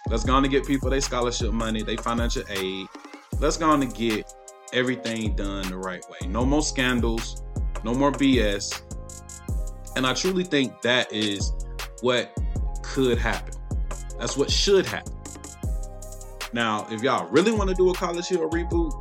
Let's 0.09 0.25
go 0.25 0.35
on 0.35 0.45
and 0.45 0.51
get 0.51 0.67
people 0.67 0.91
their 0.91 1.01
scholarship 1.01 1.53
money, 1.53 1.83
their 1.83 1.97
financial 1.97 2.43
aid. 2.51 2.87
Let's 3.41 3.57
go 3.57 3.71
on 3.71 3.83
and 3.83 3.95
get 3.95 4.33
everything 4.73 5.35
done 5.37 5.69
the 5.69 5.77
right 5.77 6.05
way. 6.11 6.29
No 6.29 6.45
more 6.45 6.63
scandals, 6.63 7.43
no 7.85 7.95
more 7.95 8.13
BS. 8.13 8.83
And 9.97 10.07
I 10.07 10.15
truly 10.15 10.45
think 10.45 10.81
that 10.83 11.13
is 11.13 11.53
what 12.01 12.37
could 12.83 13.19
happen. 13.19 13.55
That's 14.19 14.37
what 14.37 14.51
should 14.51 14.87
happen. 14.87 15.12
Now, 16.53 16.87
if 16.91 17.03
y'all 17.03 17.29
really 17.29 17.53
want 17.53 17.71
to 17.71 17.77
do 17.77 17.91
a 17.91 17.95
college 17.95 18.29
hill 18.29 18.49
reboot, 18.51 18.93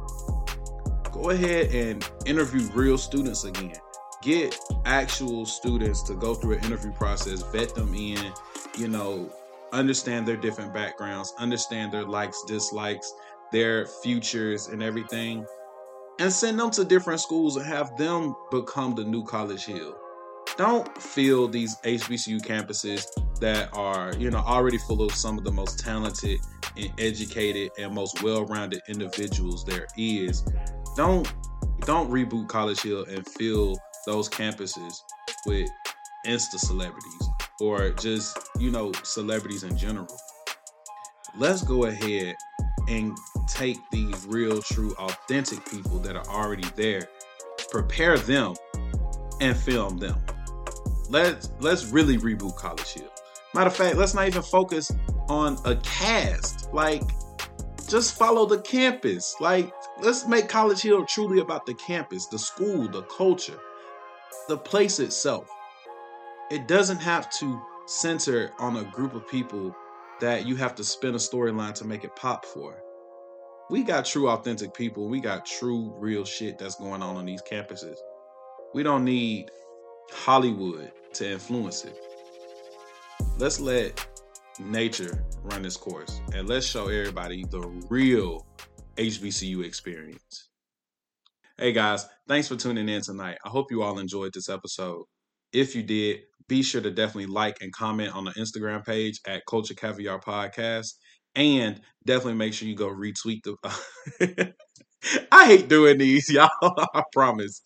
go 1.12 1.30
ahead 1.32 1.74
and 1.74 2.10
interview 2.26 2.68
real 2.74 2.98
students 2.98 3.44
again. 3.44 3.76
Get 4.22 4.58
actual 4.86 5.46
students 5.46 6.04
to 6.04 6.14
go 6.14 6.36
through 6.36 6.58
an 6.58 6.66
interview 6.66 6.92
process, 6.92 7.42
vet 7.52 7.74
them 7.76 7.94
in, 7.94 8.32
you 8.78 8.88
know, 8.88 9.32
understand 9.74 10.28
their 10.28 10.38
different 10.38 10.74
backgrounds, 10.74 11.34
understand 11.40 11.92
their 11.92 12.06
likes, 12.06 12.44
dislikes, 12.48 13.14
their 13.52 13.88
futures, 13.88 14.68
and 14.68 14.84
everything 14.84 15.46
and 16.22 16.32
send 16.32 16.60
them 16.60 16.70
to 16.70 16.86
different 16.86 17.20
schools 17.20 17.58
and 17.58 17.66
have 17.66 17.98
them 17.98 18.36
become 18.52 18.94
the 18.94 19.04
new 19.04 19.24
College 19.24 19.66
Hill. 19.66 19.98
Don't 20.56 20.96
fill 21.02 21.48
these 21.48 21.78
HBCU 21.78 22.42
campuses 22.42 23.08
that 23.40 23.70
are, 23.74 24.14
you 24.18 24.30
know, 24.30 24.38
already 24.38 24.78
full 24.78 25.02
of 25.02 25.12
some 25.14 25.40
of 25.40 25.44
the 25.44 25.52
most 25.52 25.80
talented 25.80 26.40
and 26.78 26.92
educated 27.00 27.72
and 27.78 27.94
most 27.94 28.22
well-rounded 28.24 28.82
individuals 28.88 29.66
there 29.66 29.88
is. 29.98 30.44
Don't 30.96 31.32
don't 31.82 32.12
reboot 32.12 32.48
College 32.48 32.82
Hill 32.82 33.06
and 33.06 33.28
fill 33.28 33.76
those 34.06 34.30
campuses 34.30 34.94
with 35.46 35.70
insta 36.26 36.58
celebrities 36.60 37.30
or 37.60 37.92
just, 37.92 38.38
you 38.60 38.72
know, 38.72 38.92
celebrities 39.04 39.64
in 39.64 39.78
general. 39.78 40.08
Let's 41.38 41.64
go 41.64 41.86
ahead 41.86 42.36
and 42.88 43.18
take 43.48 43.78
these 43.92 44.26
real, 44.28 44.62
true, 44.62 44.94
authentic 44.98 45.66
people 45.70 46.00
that 46.00 46.16
are 46.16 46.28
already 46.28 46.68
there, 46.76 47.08
prepare 47.70 48.18
them, 48.18 48.54
and 49.40 49.56
film 49.56 49.98
them. 49.98 50.18
Let's 51.10 51.52
let's 51.60 51.86
really 51.86 52.18
reboot 52.18 52.56
College 52.56 52.94
Hill. 52.94 53.10
Matter 53.54 53.68
of 53.68 53.76
fact, 53.76 53.96
let's 53.98 54.14
not 54.14 54.28
even 54.28 54.42
focus 54.42 54.92
on 55.30 55.58
a 55.66 55.76
cast. 55.78 56.72
Like, 56.74 57.04
just 57.88 58.18
follow 58.18 58.46
the 58.46 58.62
campus. 58.62 59.36
Like, 59.40 59.74
let's 60.02 60.28
make 60.28 60.48
College 60.48 60.82
Hill 60.82 61.06
truly 61.06 61.40
about 61.40 61.66
the 61.66 61.74
campus, 61.74 62.28
the 62.28 62.40
school, 62.40 62.88
the 62.88 63.04
culture, 63.04 63.60
the 64.48 64.58
place 64.58 65.00
itself. 65.00 65.48
It 66.50 66.68
doesn't 66.68 67.00
have 67.00 67.30
to 67.40 67.62
center 67.86 68.52
on 68.60 68.78
a 68.78 68.84
group 68.84 69.14
of 69.14 69.28
people 69.28 69.76
that 70.22 70.46
you 70.46 70.56
have 70.56 70.76
to 70.76 70.84
spin 70.84 71.16
a 71.16 71.18
storyline 71.18 71.74
to 71.76 71.86
make 71.86 72.04
it 72.04 72.16
pop 72.16 72.46
for. 72.46 72.82
We 73.70 73.84
got 73.84 74.06
true, 74.06 74.30
authentic 74.30 74.74
people. 74.74 75.08
We 75.08 75.20
got 75.20 75.46
true, 75.46 75.94
real 75.98 76.26
shit 76.26 76.58
that's 76.58 76.76
going 76.76 77.02
on 77.02 77.16
on 77.16 77.26
these 77.26 77.42
campuses. 77.42 77.98
We 78.74 78.84
don't 78.84 79.04
need 79.04 79.50
Hollywood 80.12 80.92
to 81.14 81.32
influence 81.32 81.86
it. 81.86 81.98
Let's 83.38 83.60
let 83.60 84.06
nature 84.70 85.26
run 85.44 85.62
this 85.62 85.78
course 85.78 86.22
and 86.34 86.48
let's 86.48 86.66
show 86.66 86.88
everybody 86.88 87.44
the 87.50 87.62
real 87.90 88.46
HBCU 88.98 89.64
experience. 89.66 90.50
Hey 91.58 91.74
guys, 91.74 92.08
thanks 92.28 92.48
for 92.48 92.56
tuning 92.56 92.90
in 92.90 93.02
tonight. 93.02 93.38
I 93.46 93.50
hope 93.50 93.72
you 93.72 93.84
all 93.84 94.00
enjoyed 94.00 94.34
this 94.34 94.50
episode. 94.50 95.06
If 95.54 95.76
you 95.76 95.84
did, 95.84 96.22
be 96.48 96.64
sure 96.64 96.82
to 96.82 96.92
definitely 96.92 97.28
like 97.28 97.62
and 97.62 97.72
comment 97.72 98.16
on 98.16 98.26
the 98.26 98.32
Instagram 98.32 98.86
page 98.86 99.20
at 99.28 99.46
Culture 99.46 99.74
Caviar 99.74 100.20
Podcast. 100.20 100.94
And 101.36 101.80
definitely 102.06 102.34
make 102.34 102.54
sure 102.54 102.68
you 102.68 102.76
go 102.76 102.90
retweet 102.90 103.42
the. 103.44 104.54
I 105.32 105.46
hate 105.46 105.70
doing 105.70 105.98
these, 105.98 106.30
y'all. 106.34 106.50
I 106.62 107.04
promise. 107.14 107.62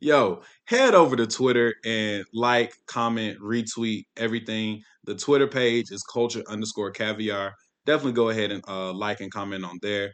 Yo, 0.00 0.42
head 0.66 0.94
over 0.94 1.16
to 1.16 1.26
Twitter 1.26 1.74
and 1.84 2.24
like, 2.34 2.74
comment, 2.86 3.38
retweet 3.40 4.04
everything. 4.16 4.82
The 5.04 5.14
Twitter 5.14 5.46
page 5.46 5.90
is 5.90 6.02
culture 6.02 6.42
underscore 6.48 6.90
caviar. 6.90 7.54
Definitely 7.86 8.12
go 8.12 8.30
ahead 8.30 8.50
and 8.50 8.62
uh, 8.66 8.92
like 8.92 9.20
and 9.20 9.32
comment 9.32 9.64
on 9.64 9.78
there. 9.82 10.12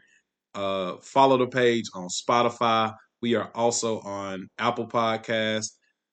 Uh, 0.53 0.97
follow 1.01 1.37
the 1.37 1.47
page 1.47 1.85
on 1.93 2.07
Spotify. 2.09 2.93
We 3.21 3.35
are 3.35 3.49
also 3.55 3.99
on 4.01 4.47
Apple 4.57 4.87
Podcast, 4.87 5.67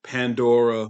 Pandora, 0.05 0.89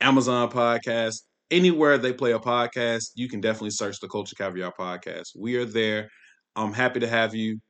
Amazon 0.00 0.50
Podcast, 0.50 1.22
anywhere 1.50 1.98
they 1.98 2.12
play 2.12 2.32
a 2.32 2.38
podcast, 2.38 3.10
you 3.14 3.28
can 3.28 3.40
definitely 3.40 3.70
search 3.70 4.00
the 4.00 4.08
Culture 4.08 4.34
Caviar 4.36 4.72
Podcast. 4.78 5.28
We 5.36 5.56
are 5.56 5.64
there. 5.64 6.10
I'm 6.56 6.72
happy 6.72 7.00
to 7.00 7.08
have 7.08 7.34
you. 7.34 7.60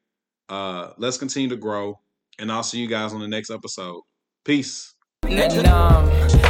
Uh, 0.48 0.92
let's 0.98 1.18
continue 1.18 1.48
to 1.50 1.56
grow, 1.56 2.00
and 2.38 2.50
I'll 2.50 2.62
see 2.62 2.80
you 2.80 2.88
guys 2.88 3.12
on 3.12 3.20
the 3.20 3.28
next 3.28 3.50
episode. 3.50 4.00
Peace. 4.44 4.94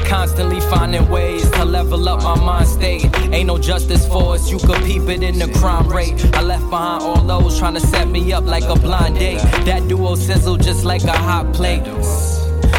Constantly 0.08 0.60
finding 0.62 1.06
ways 1.10 1.50
to 1.50 1.64
level 1.64 2.08
up 2.08 2.22
my 2.22 2.34
mind 2.34 2.66
state. 2.66 3.04
Ain't 3.30 3.46
no 3.46 3.58
justice 3.58 4.06
for 4.08 4.34
us, 4.34 4.50
you 4.50 4.58
could 4.58 4.82
peep 4.84 5.02
it 5.08 5.22
in 5.22 5.38
the 5.38 5.48
crime 5.58 5.86
rate. 5.88 6.18
I 6.34 6.40
left 6.40 6.68
behind 6.70 7.02
all 7.02 7.22
those 7.22 7.58
trying 7.58 7.74
to 7.74 7.80
set 7.80 8.08
me 8.08 8.32
up 8.32 8.44
like 8.44 8.64
a 8.64 8.74
blind 8.74 9.16
date. 9.18 9.42
That 9.66 9.86
duo 9.86 10.14
sizzle 10.14 10.56
just 10.56 10.84
like 10.84 11.04
a 11.04 11.16
hot 11.16 11.52
plate. 11.52 11.84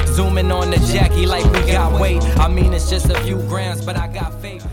Zooming 0.07 0.51
on 0.51 0.71
the 0.71 0.77
Jackie 0.91 1.27
like 1.27 1.45
we 1.53 1.71
got 1.71 2.01
weight. 2.01 2.23
I 2.39 2.47
mean, 2.47 2.73
it's 2.73 2.89
just 2.89 3.09
a 3.09 3.19
few 3.21 3.37
grams, 3.47 3.85
but 3.85 3.95
I 3.95 4.07
got 4.07 4.33
faith. 4.41 4.65